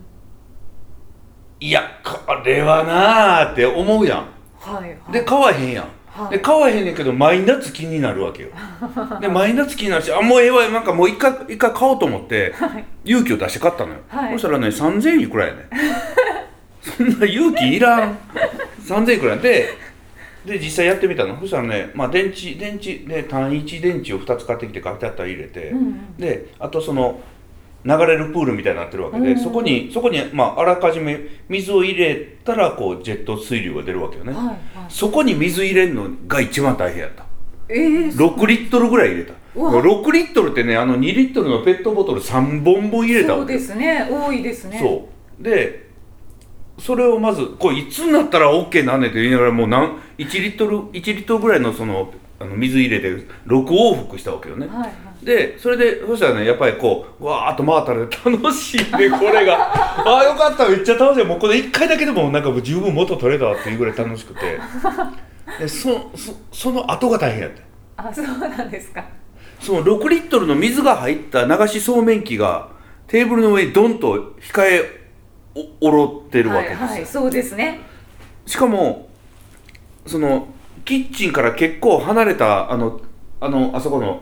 [1.60, 4.28] いやこれはなーって思うやん。
[4.60, 5.12] はいはい。
[5.12, 5.97] で買わへんやん、はい
[6.30, 8.50] で買わへんねんけど毎夏気になるわけよ。
[9.22, 12.54] で毎夏気になるしあもうええわなんかもう一回一回買おうと思って
[13.04, 14.34] 勇気を出して買ったのよ、はい。
[14.34, 15.70] そしたらね3000円いくらやね
[16.82, 18.18] そんな勇気いらん。
[18.86, 19.70] 3000円いくらやで
[20.46, 21.38] で実際やってみたの。
[21.40, 26.18] そしたらね、まあ、電池電池で単一電池を2つ買ってきてカチャッと入れて、うんうん。
[26.18, 27.20] であとその
[27.88, 29.40] 流れるプールみたいになってるわけで、うん。
[29.40, 34.58] そこにそこに、まあ、あらかじめ水を入れたらこうジェット水流が出るわけよね、はいはい。
[34.90, 37.26] そこに水入れるのが一番大変やった。
[37.70, 39.34] えー、6リットルぐらい入れた。
[39.56, 39.72] うわ。
[39.82, 44.10] 6リットルってねあの2リットルのペットボトル3本分入れたそうわけですね。
[44.12, 44.80] 多いですね。
[44.80, 45.08] そ
[45.40, 45.44] う。
[45.44, 45.88] で
[46.80, 53.08] それをまずこれいつになったら OK なんねんって言いながらもう何1リットル1リットルぐらいのそのあの水入れて
[53.48, 59.74] 6往復したわけよね、はいはいでそれでそしたらねやっぱりこうわーっと回ったら楽しいねこれが。
[60.06, 61.26] ああよかっためっちゃ楽しい。
[61.26, 64.60] もうこれ1回だけでもなんかもう十分元取れたわっていうぐらい楽しくて。
[65.60, 67.52] でそそその後が大変やっ
[67.96, 69.04] たあそうなんですか。
[69.60, 72.70] その6リットルの水が入った流しそうめん機が
[73.08, 75.10] テーブルの上にドンと控え
[75.82, 77.80] おおろってるわけですよ、はいはいそうですね。
[78.46, 79.10] しかも
[80.06, 80.48] その
[80.86, 83.02] キッチンから結構離れたあの
[83.42, 84.22] あのあそこの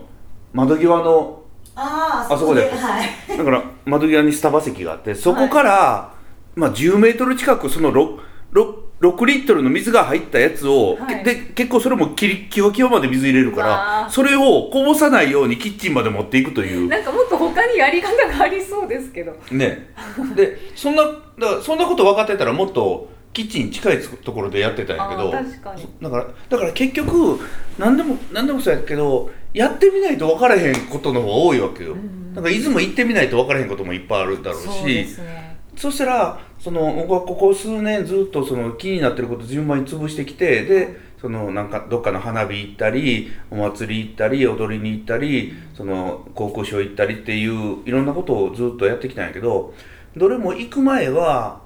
[0.55, 1.43] 窓際の
[1.75, 2.69] ああそこで。
[2.69, 3.37] はい。
[3.37, 6.13] だから窓際にスタバ席があってそこから、
[6.55, 8.19] まあ、10メートル近くその 6,
[8.53, 11.23] 6 6リットルの水が入ったやつを、はい。
[11.25, 16.87] で結構それもキリキワキワまで水入れるからそれをこぼさないようにキッチンまで持っていくという。
[16.87, 19.33] なんかもっと他にやり方がありそうですけど。
[19.51, 19.93] ね。
[20.35, 25.29] でそんなだそんなこと分かってたらもっとキッチンに近いところでやってたんやけど。
[25.29, 27.41] だからだから結局
[27.77, 34.67] 何でも何でもそうやけどやってみないと分からへんことの方が多いわけよ、うんだから出雲行ってみないと分からへんこともいっぱいあるだろうし。
[34.67, 35.45] そうですね
[35.77, 49.73] そしたらその僕はここ数年ずっとその気になってること順番に潰してきてでそのなんかどっかの花火行ったりお祭り行ったり踊りに行ったりその航空ショー行ったりっていういろんなことをずっとやってきたんやけど
[50.15, 51.61] どれも行く前は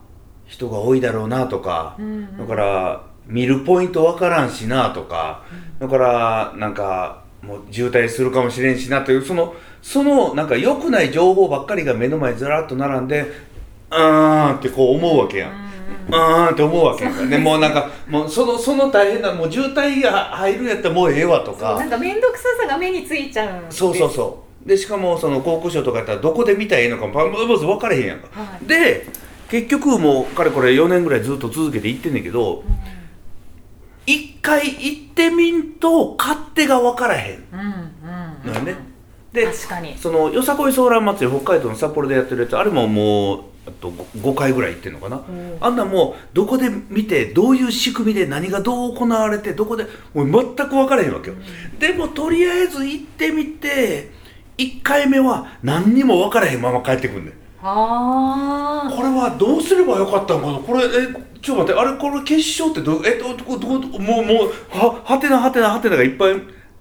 [0.45, 2.37] 人が多いだろうなとか、うんうん。
[2.37, 5.45] だから見るポイントわからんしなとか、
[5.77, 13.21] だからなんかもう渋滞するかもしれんしなというそのそのなんか良くない情報ばっかりが目の前にずらっと並んで
[13.91, 15.51] うーんってこう思うわけやん。
[16.09, 17.25] うーんって思うわけやんか。
[17.25, 24.67] ねもうなんかもうそのその大変なもう渋滞が入るんやったらもうええわとそうかなんか面倒くささが目についちゃうんですそうそうそう。
[24.67, 28.65] でしかもその航空ショーとかやったらどこで見たらええのかもままず分からへんやんか、はい。
[28.67, 29.07] で
[29.49, 32.63] 結局もうかれこれ4年ぐらいずっと続けて行ってんねんけど
[34.11, 37.43] 一回行ってみんと勝手が分からへん。
[37.53, 38.75] うんうんのよね、
[39.31, 39.95] で確かに。
[39.97, 45.23] そのよさこいソーラン祭り北海道の札幌でやってるやつあれももうあと 5, 回ぐらい行ってんのかな、ん。
[45.61, 51.35] あんなもうどこで見てどういう仕組みで何がどう行われてどこでもう全く分からへんわけよ、
[51.77, 54.09] でもとりあえず行ってみて
[54.57, 57.33] 1回目は何にも分からへんまま帰ってくんねん。
[57.61, 60.59] あこれはどうすればよかったのかな。
[60.59, 66.35] これえちょっと待ってあれこれ決勝ってどうえどどどどもうもうははてなはてなはてながいっぱい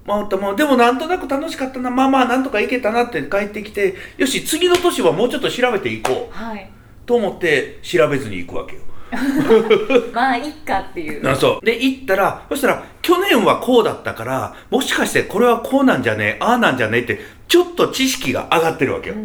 [0.09, 1.89] 回ったまあでもなんとなく楽しかったな。
[1.89, 6.35] まあまあなんとかいけたなって帰ってきてよし次の年はもうちょっと調べていこう。
[6.35, 6.69] あはい。
[7.05, 8.81] と思って調べずに行くわけよ。
[10.13, 11.27] まあいっかっていう。
[11.29, 11.65] あそう。
[11.65, 19.15] で行ったらそしたら去年はこうだったからもしかしてこれはこうなんじゃねえああなんじゃねえってちょっと知識が上がってるわけよ、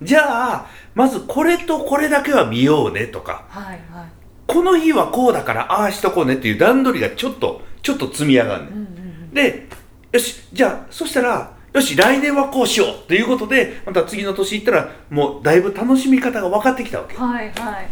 [0.00, 3.44] じゃあまずこれとこれだけは見ようねとか。
[3.48, 4.15] はいはい
[4.46, 8.86] この日はこうだからああしとこうねっていう段取りがちょっとちょっと積み上がるね、うんうん
[9.32, 9.68] で
[10.12, 17.14] よしじゃあそしたらよし来年はこうしようっていうことでまた次の年行ったらもうだいぶ楽しみ方が分かってきたわけ。
[17.16, 17.88] はいはい。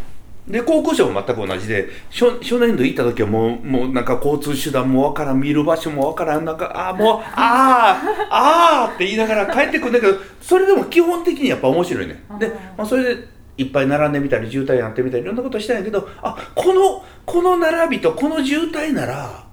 [0.49, 12.23] で航空ショーも全く同じで初初年度行った時はもうもうなんか交通手段もわからん見る場所もわからんなんかああもうああああって言いながら帰ってくるんだけどそれでも基本的にやっぱ面白いね。
[12.39, 19.47] で、まあ、それでいっぱい並んでみたり渋滞やってみたりいろんなことしたんやけどあこのこの並びとこの渋滞なら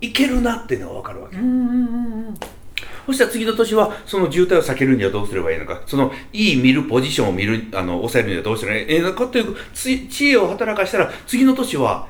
[0.00, 1.36] いけるなっていうのが分かるわけ。
[1.36, 2.34] うんうんうんうん。
[3.06, 5.80] そしたら次の年はその渋滞を避けるにはどうすればいいのか。
[5.86, 9.26] そのいい見るポジションを見るあの抑えるにはどうすればいいのか。
[9.26, 12.06] というつ知恵を働かしたら次の年は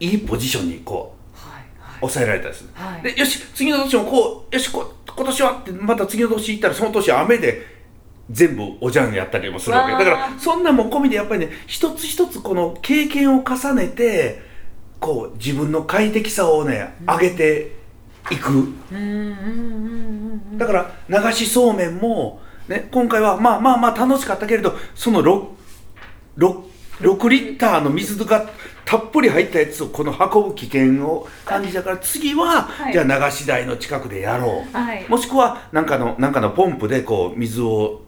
[0.00, 2.00] いいポジションにこうはいはい。
[2.00, 3.02] 抑えられたんです、はい。
[3.02, 7.67] でよし次の年もこうよしこ今年はってまた次の年行ったらその年は雨で
[8.30, 9.92] 全部おじゃんやったりもするわけ。
[9.92, 14.42] だからそんなんも込みでやっぱりね一つ一つこの経験を重ねて
[15.00, 17.72] こう自分の快適さをね上げて
[18.30, 18.68] いく、
[20.58, 25.46] だから流しそうめんも、ね、今回はまあまあまあ楽しかったけれどその 6,
[26.36, 26.62] 6,
[27.00, 28.50] 6リッターの水が
[28.84, 32.92] たっぷり入ったやつをこの運ぶ危険を感じたから次は、はい。
[32.92, 35.06] じゃあ流し台の近くでやろう、はい。
[35.08, 38.02] もしくはなんかのなんかのポンプでこう水を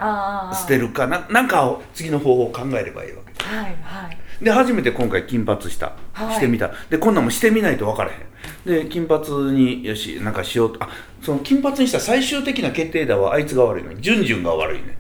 [0.55, 3.45] 捨てるかななんかを次の方法を考えればいいわけ。
[3.45, 4.19] はいはい。
[4.43, 6.35] で初めて今回金髪した、はい。
[6.35, 6.73] してみた。
[6.89, 8.85] でこんなんもしてみないと分からへん。
[8.85, 10.83] で金髪によしなんかしようと。
[10.83, 10.89] あ
[11.23, 14.97] その金髪にした最終的な決定打はあいつが悪いのジュンジュンが悪いね。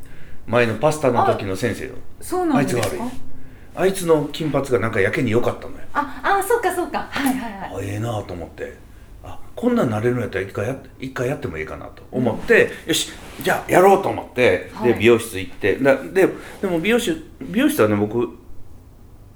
[0.47, 1.95] 前のパスタの時の先生よ。
[2.21, 2.83] そうなんですか？
[2.83, 3.30] あいつが悪い
[3.75, 5.81] あいつの金髪がなんかやけに良かったのよ。
[5.93, 7.09] ああそうかそうか。
[7.11, 7.71] はいはいはい。
[7.75, 8.77] あええなと思って。
[9.23, 13.11] あこんなんなれるんやったら一回やって一回やってもいいかなと思って、よし
[13.43, 14.93] じゃあやろうと思ってはい。
[14.93, 15.77] で美容室行って。
[15.77, 16.29] だで
[16.61, 18.37] でも美容室美容室はね僕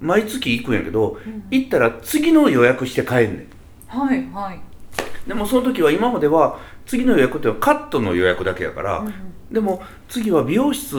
[0.00, 1.18] 毎月行くんやけど、
[1.50, 3.46] 行ったら次の予約して帰んねん。
[3.86, 4.60] はいはい。
[5.28, 9.06] でもその時は今までは次の予約ってはカットの予約だけやから、
[9.50, 10.98] でも次は美容室あ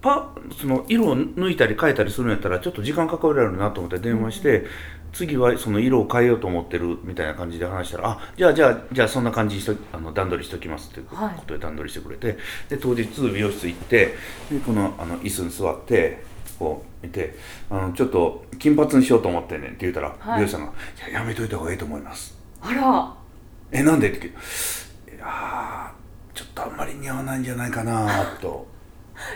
[0.00, 4.66] パその色を抜いたり変えたりするんやったらちょっと時間かかるやろうなと思って電話して、
[5.12, 11.34] 次はその色を変えようと思ってるみたいな感じで話したら「あじゃあじゃあじゃあそんな感じにしとあの段取りしときます」っていうはい。
[11.36, 12.36] ことで段取りしてくれて、
[12.68, 14.14] で当日美容室行って
[14.50, 16.22] でこのあの椅子に座って
[16.58, 17.34] こう見て
[17.70, 20.36] あの「ちょっと金髪にしようと思ってんねん」って言ったら、はい。
[20.36, 20.72] 美容師さんが
[21.08, 23.14] 「いややめといた方がいいと思います」あら。
[23.72, 24.30] えなんでって聞い
[25.10, 28.66] ていやーちょっとあんまり似合わないんじゃないかなと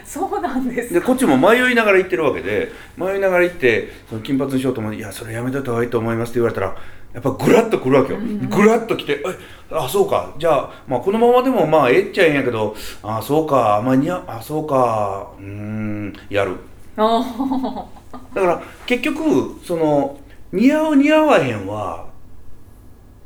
[0.04, 6.76] そうなんですでこっちも迷いながら行ってるわけで迷いながら行ってその金髪にしようと思って「いやそれやめといた方がいいと思います」って言われたら
[7.12, 9.36] やっぱグラッとくるわけよ、グラッと来て「え
[9.72, 10.32] あそうか。
[10.38, 13.76] じゃあ、まあ、このままでもまあええっちゃええんやけどあそうか。
[13.78, 15.26] あんまり似合あそうか。
[15.36, 16.54] うーんやる」
[16.96, 17.24] あ
[18.34, 20.18] だから結局その
[20.52, 22.09] 似合う似合わへんは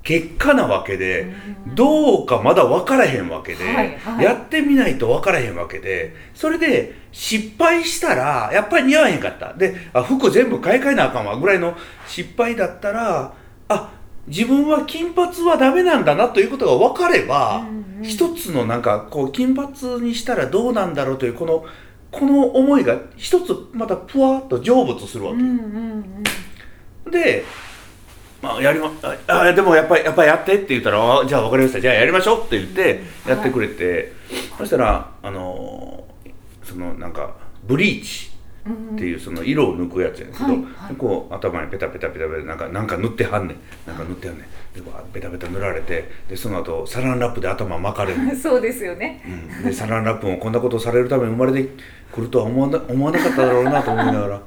[0.04, 1.32] 結果なわけで
[1.74, 4.24] どうかまだ分からへんわけで、はいはい。
[4.24, 9.54] やってみないと分からへんわけでそれで失敗したらやっぱり似合わへんかった。
[9.54, 11.74] であ服全部買い替えなあかんわぐらいの
[12.06, 13.32] 失敗だったら
[13.68, 13.92] あ
[14.26, 18.04] 自分は金髪はダメなんだなということが分かれば、うんうん。
[18.04, 21.64] 一つのなんかこう金髪にしたらどうなんだろうというこの
[22.10, 25.40] この思いが一つまたぷわっと成仏するわけ。
[25.40, 26.24] うんうん
[27.06, 27.10] うん。
[27.10, 27.44] で、
[28.44, 28.92] まあ、やりま
[29.28, 31.80] ああでもやっぱりやっぱりやってって言ったらあじゃあ分かりました。
[31.80, 34.12] じゃあやりましょうって言ってやってくれて、
[34.58, 36.04] そしたらあのー
[36.64, 38.30] そのなんかブリーチ
[38.66, 40.96] うんっていうその色を抜くやつやねんけど、はいはい。
[40.96, 43.56] こう頭にペタペタペタペタなんかなんか塗ってはんねん。
[43.86, 44.46] なんか塗ってはんねん。
[44.74, 49.22] でペタペタ塗られてでその後サランラップで頭巻かれる、 そうですよね。
[49.58, 51.68] うん、でサランラップもこんなことをされるために生まれて
[52.10, 54.40] くるとは思わな思わなかっただろうなと思いながら。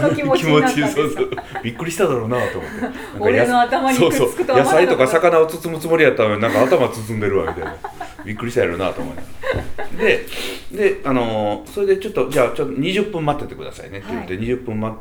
[0.00, 1.30] の気持ちになったんですかそうそう。
[1.62, 2.78] びっくりしただろうなと思って。
[3.20, 4.80] 俺の頭にくっつくとはそうそう。
[4.82, 7.76] 野菜とか魚を包むつもりやったのになんか頭包んでるわみたいな。
[8.24, 9.28] びっくりしたやろうなと思いなが
[9.76, 10.26] らで
[10.72, 14.96] であのーそれでちょっとじゃあちょっと20分待っててくださいねって言って、は20分待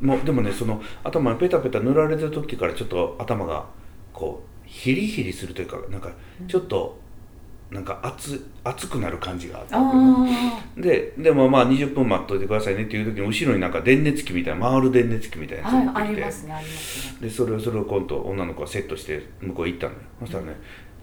[0.00, 3.66] もうでもねその頭にペタペタ塗られてる時からちょっと頭が
[4.12, 6.10] こうヒリヒリするというかなんか
[6.46, 6.98] ちょっと
[7.70, 16.64] なんか熱熱くなる感じがあったででもまあ20分待っといてくださいねっていう時に後ろになんか電熱器みたいな回る電熱器みたいなあやつが持ってきて、はいねね。
[17.20, 20.56] でそれをそれを今度女の子がセットして向こう行ったのよそしたらね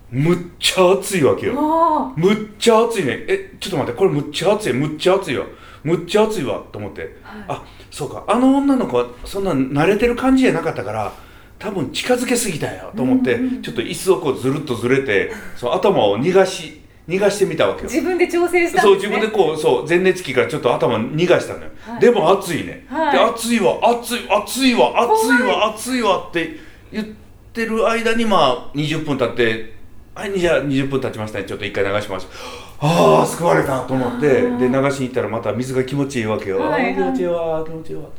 [0.10, 1.54] むっちゃ熱いわけよ。
[1.58, 3.25] あむっちゃ熱いね。
[3.28, 5.45] えちょっと待ってこれむっちゃ熱いむっちゃ熱いわ。
[5.84, 7.15] むっちゃ熱いわと思って、
[7.47, 8.23] あそうか。
[8.28, 11.13] あの女の子はそんな慣れてる感じじゃなかったから
[11.57, 17.89] 多分近づけすぎたよと思って、ちょっと椅子をこうずるっとずれてその頭を逃がし逃がしてみたわけよ。
[17.89, 21.99] 自分で調整したそう自分でこうそう前熱器からちょっと頭逃がしたのよ、はい。
[21.99, 23.11] でも熱いね、はい。
[23.13, 26.57] で熱いわ熱い熱いわ熱い怖わ熱いわって
[26.91, 27.05] 言っ
[27.53, 29.75] てる間にまあ20分経って
[30.15, 31.45] はいじゃあ20分経ちましたね。
[31.45, 32.31] ちょっと一回流しましょう。
[32.79, 34.27] ああ救われたと思って。
[34.27, 36.93] で流しに行ったらまた水が気持ちいいわけよ、はい。
[36.93, 38.09] 気持ちいいわ気持ちいいわ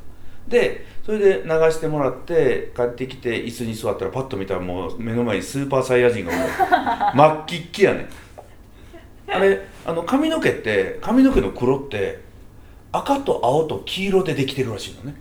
[0.49, 6.39] でそれで流してもらって帰ってきて椅子に座ったらパッと見たらもう目の前にスーパーサイヤ人がおる。
[7.15, 8.09] 真っ黄っきやね
[9.29, 12.21] あれあの髪の毛って髪の毛の黒って
[12.93, 15.17] 赤と青と黄色でできてるらしいのね。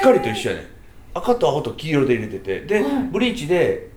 [0.00, 0.66] 光と一緒やね
[1.14, 2.60] 赤と青と黄色で入れてて。
[2.60, 3.02] で、はい。
[3.10, 3.90] ブリーチで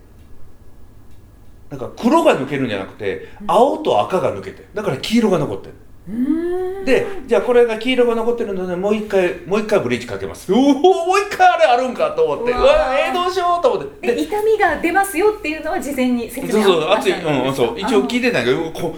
[1.69, 4.67] なんか黒が抜けるんじゃなくて青と赤が抜けて。
[4.73, 5.73] だから黄色が残ってる
[6.85, 10.51] でじゃあこれが黄色が残ってるのでもう一回もう一回ブリーチかけます。
[10.51, 12.51] おおもう一回あれあるんかと思って。
[12.51, 14.07] ううわえー、どうしようと思って。
[14.07, 17.13] で痛みが出ますよっていうのは事前に説明そうそうあ熱い。
[17.13, 17.79] うんそう。
[17.79, 18.95] 一応聞いててたんやけどこ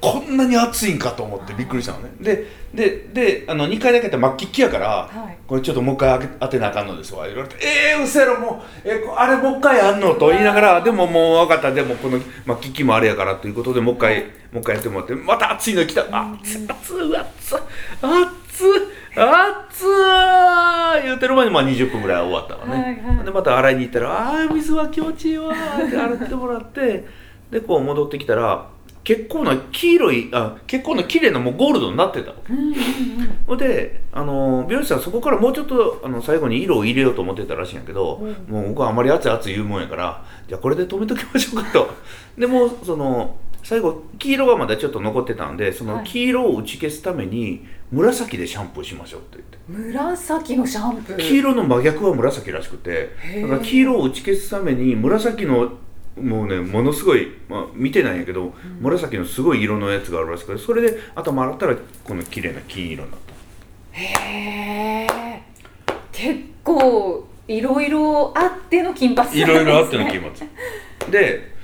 [0.00, 2.10] こんなに熱いんかと思ってびっくりしたのね。
[2.20, 5.38] ででであの2回だけやったら真っ黄っきやから、はい。
[5.46, 7.26] これちょっともう一回当てなあかんのですわ。
[7.26, 11.72] 言われて「えー、うせろもう、えこあれもう一回やんの?」と言いながら「でももう分かった。
[11.72, 17.58] でもこの真っ黄っきもあれやから」ということでもう一回もう一回やってもらってまた熱いの来た「あ熱い熱い熱い
[18.02, 18.68] 熱い
[19.18, 23.24] 熱い」言うてる前にまあ20分ぐらい終わったのね、はいはい。
[23.24, 27.04] でまた洗いに行ったら「ああ水は気持ちいいわ」って洗ってもらって
[27.50, 28.66] でこう戻ってきたら
[29.06, 32.32] 結構な黄色いあ結構な綺麗なもうゴールドになってた。
[32.32, 32.74] のうんうんうん。
[33.46, 38.52] ほんであの美容師さんそこからもうちょっとあの最後に色を入れようと思ってたらしいんやけど、うん。
[38.52, 41.88] もう僕はあまり熱い熱い言うもんやからじゃあこれで止めときましょうかと。
[42.36, 46.04] でもうその最後黄色がまだちょっと残ってたんでそのはい。
[46.04, 49.38] 黄色を打ち消すために紫でシャンプーしましょうって
[49.68, 49.92] 言って。
[49.92, 51.16] 紫のシャンプー。
[51.16, 55.70] 黄色の真逆は紫らしくてだから黄色を打ち消すために紫の
[56.20, 63.34] もうねものすごい、まあ、見てないんやけど、紫のすごい色のやつがあるらしくてそれで頭洗ったらこの綺麗な金色になった。
[64.00, 65.42] へえ
[66.12, 69.52] 結構いろいろあっての金髪なんですね。
[69.52, 70.34] いろいろあっての金髪。
[71.10, 71.54] で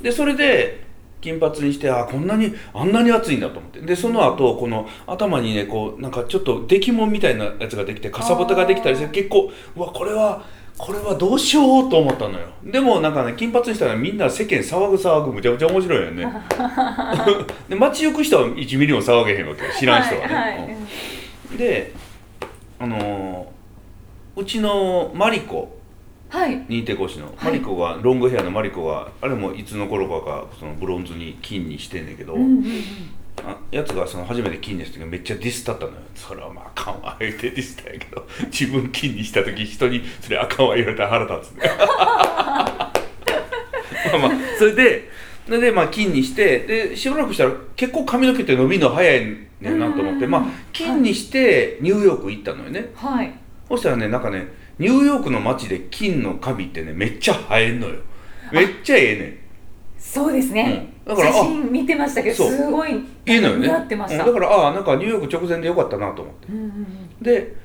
[0.00, 0.86] でそれで
[1.20, 3.80] 金髪にしてあこんなにあんなに熱いんだと思って。
[3.80, 10.44] でその後この頭にねこうなんかちょっと出来もんみたいなやつができてかさぶたができたりして結構うわこれは
[10.78, 12.46] これはどうしようと思ったのよ。
[12.64, 16.26] でもなんかね金髪にしたらみんな世間騒ぐ騒ぐむちゃむちゃ面白いよね。
[17.68, 19.70] で街行く人は1ミリも騒げへんわけよ。
[19.78, 20.76] 知らん人はね、はいはい。
[21.50, 21.56] うん。
[21.56, 21.92] で
[22.78, 23.58] あのー
[24.40, 25.76] うちのマリコ
[26.28, 26.62] はい。
[26.68, 27.34] 認定講師の、はい。
[27.46, 32.62] マリコがロングヘアのマリコがあれもいつの頃かがそのブロンズに金にしてんねんけど、うんうんうん。
[32.62, 32.64] あ
[33.70, 35.98] やつがその初めて金にした時めっちゃディスったったのよ。
[36.14, 41.70] それはまああかんわ言ってディスったんやけど 自分金にした時人にそれあかんわ言われたら腹立つね。
[41.78, 41.84] ま
[44.14, 45.10] あまあそれで
[45.46, 49.20] それでまあ金にしてでしばらくしたら結構髪の毛って伸びるの早い
[49.60, 53.32] ねんなと思ってうんまあ金にしてニューヨーク行ったのよね、はい。
[53.68, 54.46] そしたらねなんかね
[54.78, 57.96] ニューヨークの街で金の髪ってねめっちゃ生えんのよ。
[58.52, 59.38] めっちゃええねん。
[59.98, 62.94] そうですね、うんだから写真見てましたけどすごいい
[63.38, 63.66] いのよね。
[63.66, 66.48] 似合ってました、うんだからああなんかニューヨーク直前でよかったなと思って。
[66.52, 67.22] うんうんうん。
[67.22, 67.56] で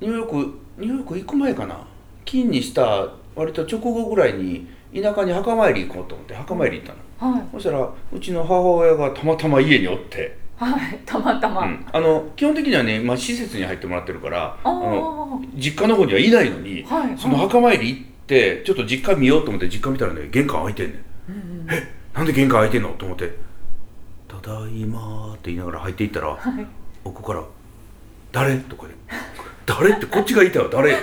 [0.00, 0.36] ニューヨーク
[0.78, 1.86] ニューヨーク行く前かな。
[2.24, 3.06] 金にした
[3.36, 7.42] 割と直後ぐらいに田舎に墓参り行こうと思って墓参り行ったの、はい。
[7.52, 10.98] そしたらうちの母親がたまたま家におって、はい。
[11.04, 11.86] たまたま、うん。
[11.92, 17.08] あの基本的にはね、まあ、施設に入ってもらってるからあの実家の方にはいないのに、はい。
[17.08, 17.18] はい。
[17.18, 21.04] その墓参り行ってちょっと実家見ようと思って実家見たらね玄関開いてんねん。
[21.28, 22.90] うんうんなんで玄関開いてんの？
[22.90, 23.36] と思って
[24.28, 26.66] 「ただいま」って言いながら入っていったらはい。
[27.04, 27.42] 奥から
[28.32, 28.94] 「誰?」とかで
[29.64, 30.94] 「誰?」ってこっちがいたよ誰?」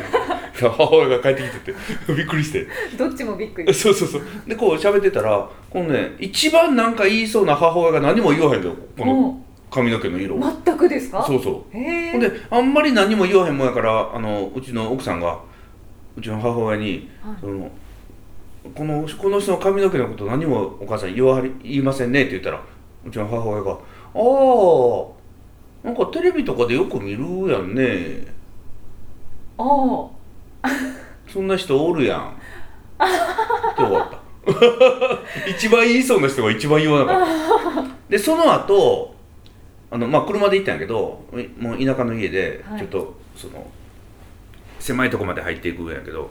[0.60, 2.68] 母親が帰ってきててびっくりして。
[2.98, 3.72] どっちもびっくり。
[3.74, 4.22] そうそうそう。
[4.48, 8.76] でこう喋ってたらこのね一番なんか言いそうな母親が何も言わへんだよ。
[8.98, 9.40] この
[9.70, 10.36] 髪の毛の色。
[10.36, 11.24] を全くですか？
[11.24, 11.54] そうそう。
[11.72, 15.40] ほんであんまり何も言わへんもんやからあのうちの奥さんが
[16.18, 17.36] うちの母親に、はい。
[17.40, 17.70] その
[18.76, 22.62] このこの人の髪の毛のこと何もお母さん言わはり言いませんねって言ったら
[23.06, 23.72] うちの母親が
[24.16, 25.14] 「あ
[25.86, 28.28] あなんかテレビとかでよく見るやんね。
[29.58, 29.64] あ
[30.64, 30.70] あ
[31.32, 34.18] そんな人おるやん」って終わった。
[35.50, 37.84] 一番言いそうな人が一番言わなかった。
[38.10, 39.16] でその後
[39.92, 41.24] あのまあ車で行ったんやけど
[41.60, 42.80] もう田舎の家ではい。
[42.80, 43.70] ちょっとその、
[44.80, 46.30] 狭いとこまで入っていくんやけど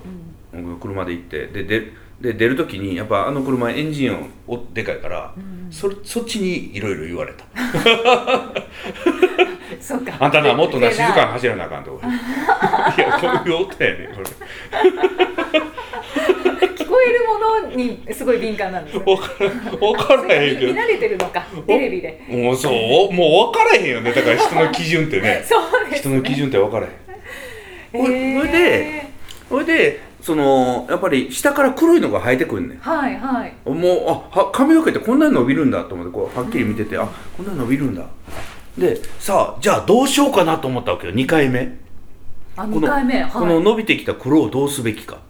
[0.52, 0.76] うん。
[0.76, 4.14] 僕車で行ってででで出る時にやっぱあの車エンジン
[4.46, 7.44] 音おでかいから、うんそそっちにいろいろ言われた。
[9.80, 10.16] そうか。
[10.20, 12.00] あんたなもっとなで静かに走らなあかんと
[12.96, 14.22] いやこういう音やねんこ
[16.76, 17.38] 聞こえるも
[17.68, 20.72] のにすごい敏感なんですよれ分からん分からへんけど。
[20.72, 22.22] 見慣れてるのかテレビで。
[22.28, 24.12] もうそうもう分からへんよね。
[24.12, 25.44] だから人の基準ってね。
[25.44, 28.02] そうです人の基準って分からへん。
[28.02, 28.38] ほいへー。
[28.38, 29.06] ほいで
[29.48, 32.78] それでそのやっぱり下から黒いのが生えてくるねん。
[32.80, 33.54] はいはい。
[33.64, 37.06] もうあは髪の毛ってこんなに伸びるんだと思ってこうはっきり見てて、あ
[37.36, 38.04] こんなに伸びるんだ。
[38.76, 41.78] でさあじゃあどうしようかなと思ったわけよ2回目。
[42.56, 43.30] あこの2回目はい。
[43.30, 45.20] この伸びてきた黒をどうすべきか、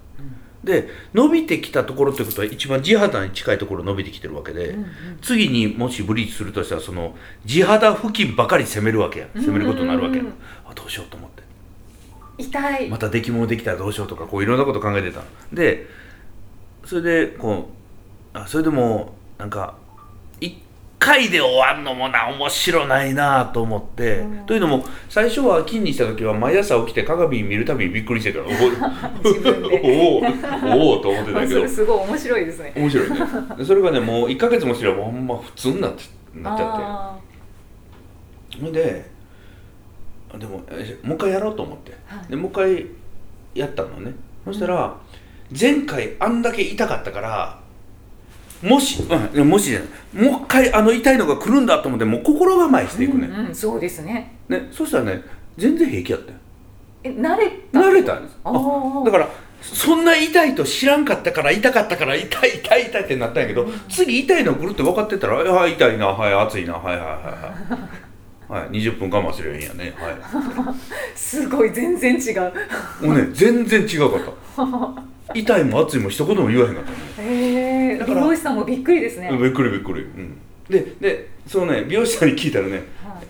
[0.65, 4.87] で伸びてきたところということは一番地肌に近いところ伸びてきてるわけで、うんうん。
[5.21, 9.27] 次にもしブリーチするとしたらその地肌付近ばかり攻めるわけや。
[9.35, 10.23] 攻めることになるわけや。
[10.23, 10.35] うんうん
[10.65, 11.36] あどうしようと思って
[12.39, 12.89] 痛い。
[12.89, 15.23] また出来物できたらどうしようとかこういろんなこと考えてた
[15.53, 15.87] で
[16.85, 17.71] それでこ
[18.35, 19.77] うあそれでもなんか
[20.41, 20.55] 1
[20.99, 24.47] 回で終わんのもな面白ないなと思って、うん。
[24.47, 28.47] というのも最初は金にした時は毎朝起きて鏡見るたびにびっくりしてたの。
[29.23, 29.81] 自分で。
[29.85, 31.69] おおおおと思ってたけど。
[31.69, 32.73] すごい面白いですね。
[32.77, 33.17] 面白いね。
[33.59, 36.83] でそれがねもう1ヶ月もすればほんま普通になってなっちゃって。
[36.85, 37.17] あ
[38.61, 39.16] ほんであ
[40.39, 42.27] でもえもう一回やろうと思って、はい。
[42.29, 42.87] でもう一回
[43.55, 44.13] やったのね。
[44.45, 44.97] そしたら
[45.59, 47.59] 前回あんだけ痛かったから
[48.63, 49.03] もし、
[49.35, 49.87] うんもしじゃな
[50.23, 50.31] い。
[50.31, 54.37] もう一回あの痛いのが来るんだと思ってもう心構えしていくね,、うんうん、そうですね。
[54.49, 55.23] ねそしたらね
[55.57, 56.39] 全然平気やったよ
[57.05, 57.79] え慣れた？
[57.81, 58.39] 慣れたんです。
[58.45, 59.05] あー。
[59.05, 59.29] だから
[59.63, 67.13] そんな痛いと知らんかったから痛かったから痛い痛い痛いってなったんやけど、次痛いの来るって分かってたら「はい痛いなはい熱いなはいはいはい
[67.73, 68.07] はい」
[68.49, 69.95] はい、20分我慢すればいいんやね。
[69.97, 70.17] はい。
[71.17, 73.07] すごい全然違う。
[73.07, 74.21] もうね全然違うかっ
[74.57, 75.07] た。
[75.35, 76.97] 痛いも熱いも一言も言わへんかったね。
[77.19, 80.39] へえ美だから容師さんもびっくりですね、びっくりびっくり、うん、
[80.71, 82.83] ででそのね美容師さんに聞いたらねはい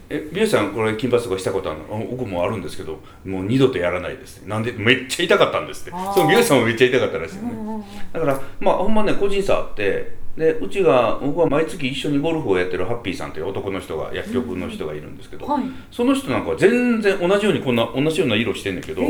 [0.10, 1.96] 「え美容師さんこれ金髪とかしたことあるの？
[1.96, 5.90] あ僕もあるんですけどもう二度とやらないです」なんでめっちゃ痛かったんですって。
[6.14, 7.84] その美容師さんもめっちゃ痛かったらしいね、うんうんうん。
[8.12, 15.64] だからまあほんまね個人差あってでうちが僕は毎月一緒にゴルフをやってるハッピーさんっていう男の人が薬局の人がいるんですけど、はい。
[15.90, 19.00] その人なんかは全然同じようにこんな同じような色してんだけど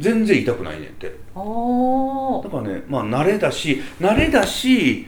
[0.00, 1.14] 全然痛くないねんってだ
[2.50, 5.06] からねまあ慣れだし慣れだし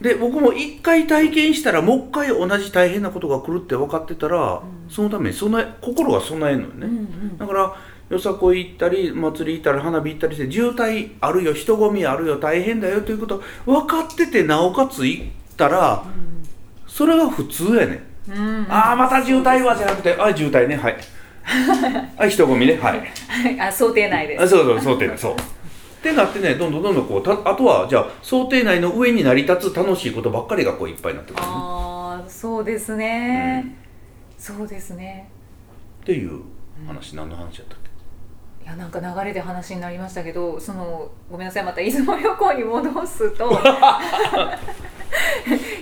[0.00, 7.00] で僕も一回体験したらもう一回同じ大変なことが来るって分かってたら、そのために備え心が備えるのよね、うんう
[7.32, 7.38] ん。
[7.38, 7.74] だから
[8.08, 15.26] よさこい行ったり祭り行ったり花火行ったりして渋滞あるよ人混みあるよ大変だよということ分かっててなおかつ行っ
[15.56, 16.04] たら
[16.86, 18.38] それが普通やねん、うん。
[18.38, 20.96] うんああまた渋滞はじゃなくてあ渋滞ねはい。
[22.16, 22.98] はい人混みねはい。
[22.98, 24.42] は いあ想定内です。
[24.44, 25.32] あそうそうそうってそう。
[25.34, 25.38] っっ
[26.02, 33.76] てなってねどんどんどんどんこうたあとはじゃあ想定内の上に成り立つ楽しいことばっかりがこういっぱいになってくる、ね、ああそうですね、
[34.38, 35.28] そうですね。
[36.02, 36.40] っていう
[36.86, 37.85] 話、何の話やったっけ？
[38.66, 43.48] いやなんか流れで話になりましたけどそのごめんなさいまた出雲旅行に戻すと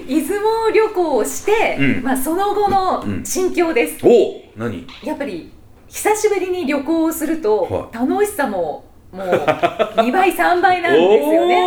[0.07, 2.03] 出雲旅行をして、うん。
[2.03, 4.87] まあ、その後の心境です、おお何？
[5.03, 5.51] やっぱり
[5.89, 8.85] 久しぶりに旅行をするとは楽しさも
[9.15, 11.63] もう2倍3倍なんですよね。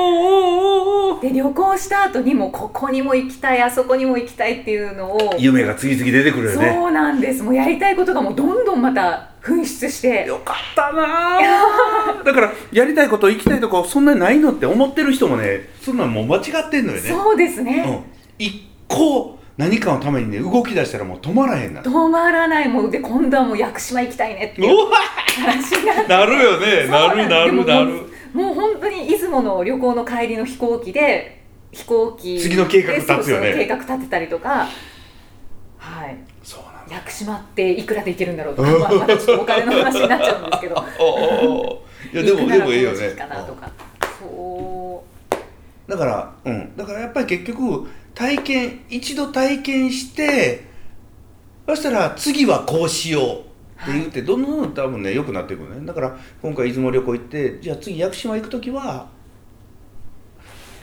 [1.22, 6.76] で旅行した後にもここにも行きたいあそこにも行きたいっていうのを夢が次々出てくるよね。
[6.76, 7.42] そうなんです。
[7.42, 10.26] もうやりたいことがもうどんどんまた噴出して。
[10.28, 12.24] よかったなー。
[12.24, 17.10] だからやりたいこと行きたいとこそんなにないのって思ってる人もねそんなんもう間違ってんのよね。
[17.10, 22.70] そうですね、うん、一個何かのためにね動き出したらもう止まらへんな止まらない。
[22.70, 24.78] もうで今度はもう屋久島行きたいねっていう
[25.44, 26.88] 話になってなるよね。
[26.88, 27.92] なるなるなる。
[27.92, 27.94] で
[28.34, 33.54] ももう本当に出雲の旅行の帰りの飛行機で飛行機次の計画立つよね。
[33.54, 34.68] 計画立てたりとか。
[35.78, 36.18] はい。
[36.44, 36.96] そうなんだ。
[36.96, 40.76] 屋久島っていくらで行けるんだろうとか、まあ、またちょっとお金の話になっちゃうんですけど。
[41.00, 41.84] おおお
[42.14, 42.98] いやでもでもいいよね。
[44.20, 44.57] そう
[45.88, 46.76] だからうん。
[46.76, 50.66] だからやっぱり結局体験一度体験して
[51.66, 53.40] そしたら次はこうしよう
[53.84, 55.86] って言ってどんどんどんどん多分ね良くなっていくね。
[55.86, 59.08] だから今回出雲旅行行ってじゃあ次屋久島行く時は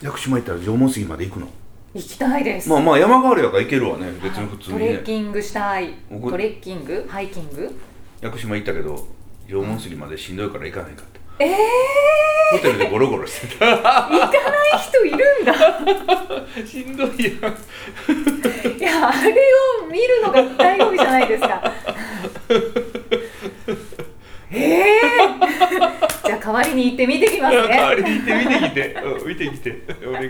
[0.02, 1.48] 屋久島行ったら縄文杉まで行くの？
[1.94, 4.10] 行きたいです、まあまあ山があるやから行けるわね。
[4.22, 4.88] 別に普通トにね。
[4.88, 5.94] レッキングしたい。
[6.10, 7.06] 僕トレッキング？
[7.08, 7.70] ハイキング？
[8.20, 9.06] 屋久島行ったけど
[9.48, 11.04] 縄文杉までしんどいから行かないか
[11.34, 11.56] ってええ
[12.52, 13.66] ホテルでゴロゴロしてた。
[13.66, 15.54] ー、行かない人いるんだ。
[16.66, 17.56] しんどいやん。
[18.78, 19.30] いやあれ
[19.82, 21.72] を見るのが醍醐味じゃないですか。
[24.52, 29.82] え えー、じゃあ代わりに行って見てきます 代わねりに行って見てきて、うん、見てきて。
[30.06, 30.28] お願い。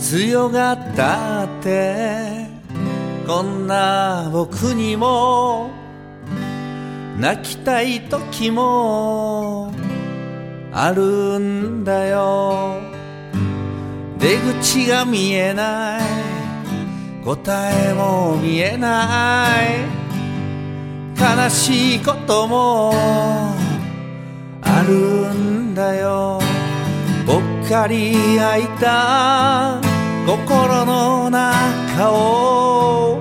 [0.00, 2.46] 強がったって
[3.26, 5.83] こんな僕にも
[7.18, 9.72] 泣きたい時も
[10.72, 12.80] あるんだよ。
[14.18, 16.02] 出口が見えない。
[17.24, 20.04] 答えも見えない。
[21.16, 22.92] 悲しいことも
[24.60, 26.40] あるんだよ。
[27.26, 29.80] ぽっかり開いた
[30.26, 33.20] 心の中を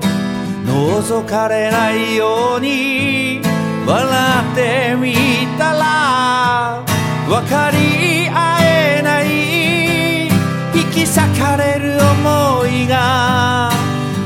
[0.65, 3.52] 覗かれないように
[3.85, 5.13] 笑ってみ
[5.57, 6.83] たら
[7.27, 10.27] 分かり合えない
[10.73, 13.71] 引き裂かれる思いが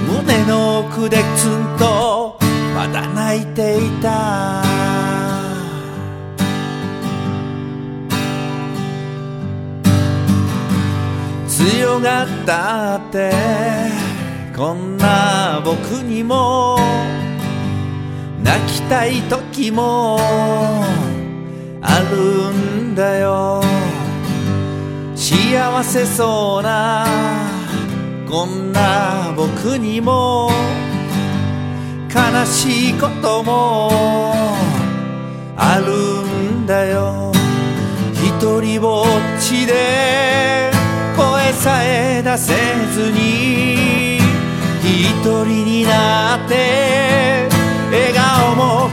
[0.07, 2.37] 胸の奥でツンと
[2.75, 4.63] まだ泣いていた。
[11.47, 13.31] 強がったって
[14.55, 16.77] こんな僕にも
[18.47, 20.17] 泣きたい時も
[21.81, 23.61] あるんだよ。
[25.15, 27.05] 幸せそうな
[28.29, 30.49] こんな僕にも
[32.09, 33.91] 悲しいことも
[35.57, 35.91] ある
[36.61, 37.33] んだよ。
[38.13, 39.05] 一人ぼっ
[39.41, 40.71] ちで
[41.17, 42.53] 声さえ出せ
[42.93, 44.19] ずに
[44.83, 47.56] 一人になって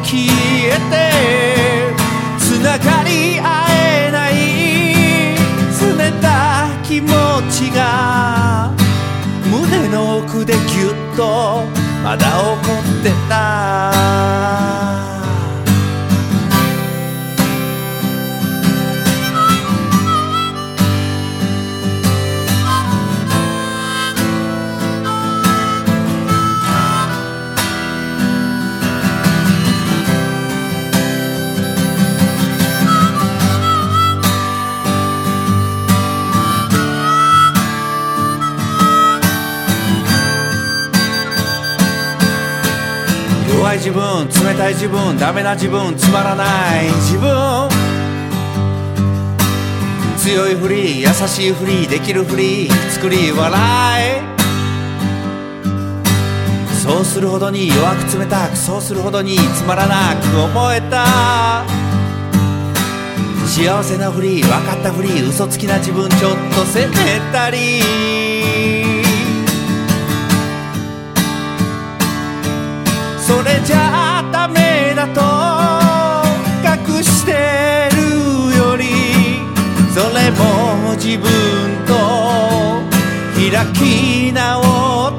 [0.05, 1.94] 消えて
[2.38, 5.34] つながり合えない
[5.96, 7.09] 冷た気持
[7.50, 8.70] ちが
[9.50, 11.64] 胸の奥でぎゅっと
[12.02, 15.03] まだ怒ってた
[43.85, 46.87] 自分冷たい自分ダメな自分つまらない。
[46.87, 47.68] 自分。
[50.16, 54.22] 強いふり優しいふりできるふり作り笑い。
[56.82, 61.66] そうするほどに弱く冷たくそうするほどにつまらなく思えた。
[63.47, 68.43] 幸せなふり分かったふり嘘つきな自分ちょっと責めたり。
[73.26, 75.22] それじゃダメだと
[76.92, 78.84] 隠してるより
[79.94, 81.26] それも自分
[81.86, 81.94] と
[83.34, 85.13] 開き直って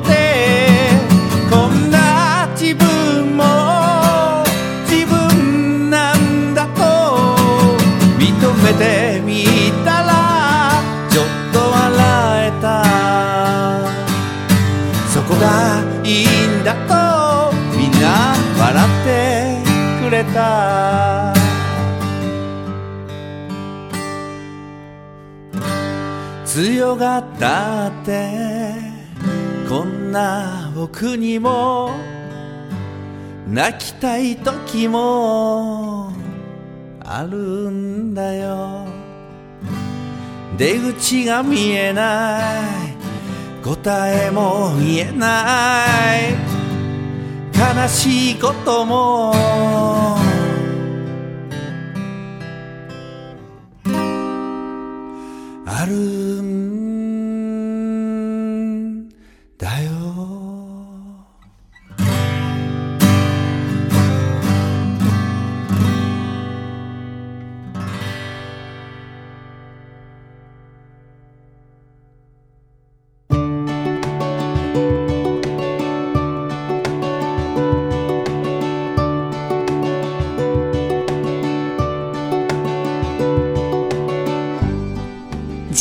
[20.36, 21.33] た。
[26.45, 28.73] 強がったって
[29.67, 31.91] こんな僕にも
[33.47, 36.13] 泣きたい時も
[36.99, 37.38] ある
[37.69, 38.86] んだよ。
[40.57, 42.39] 出口が見えな
[42.91, 42.95] い。
[43.63, 45.86] 答えも言えな
[46.19, 46.55] い。
[47.55, 49.33] 悲しいことも
[55.86, 56.74] ある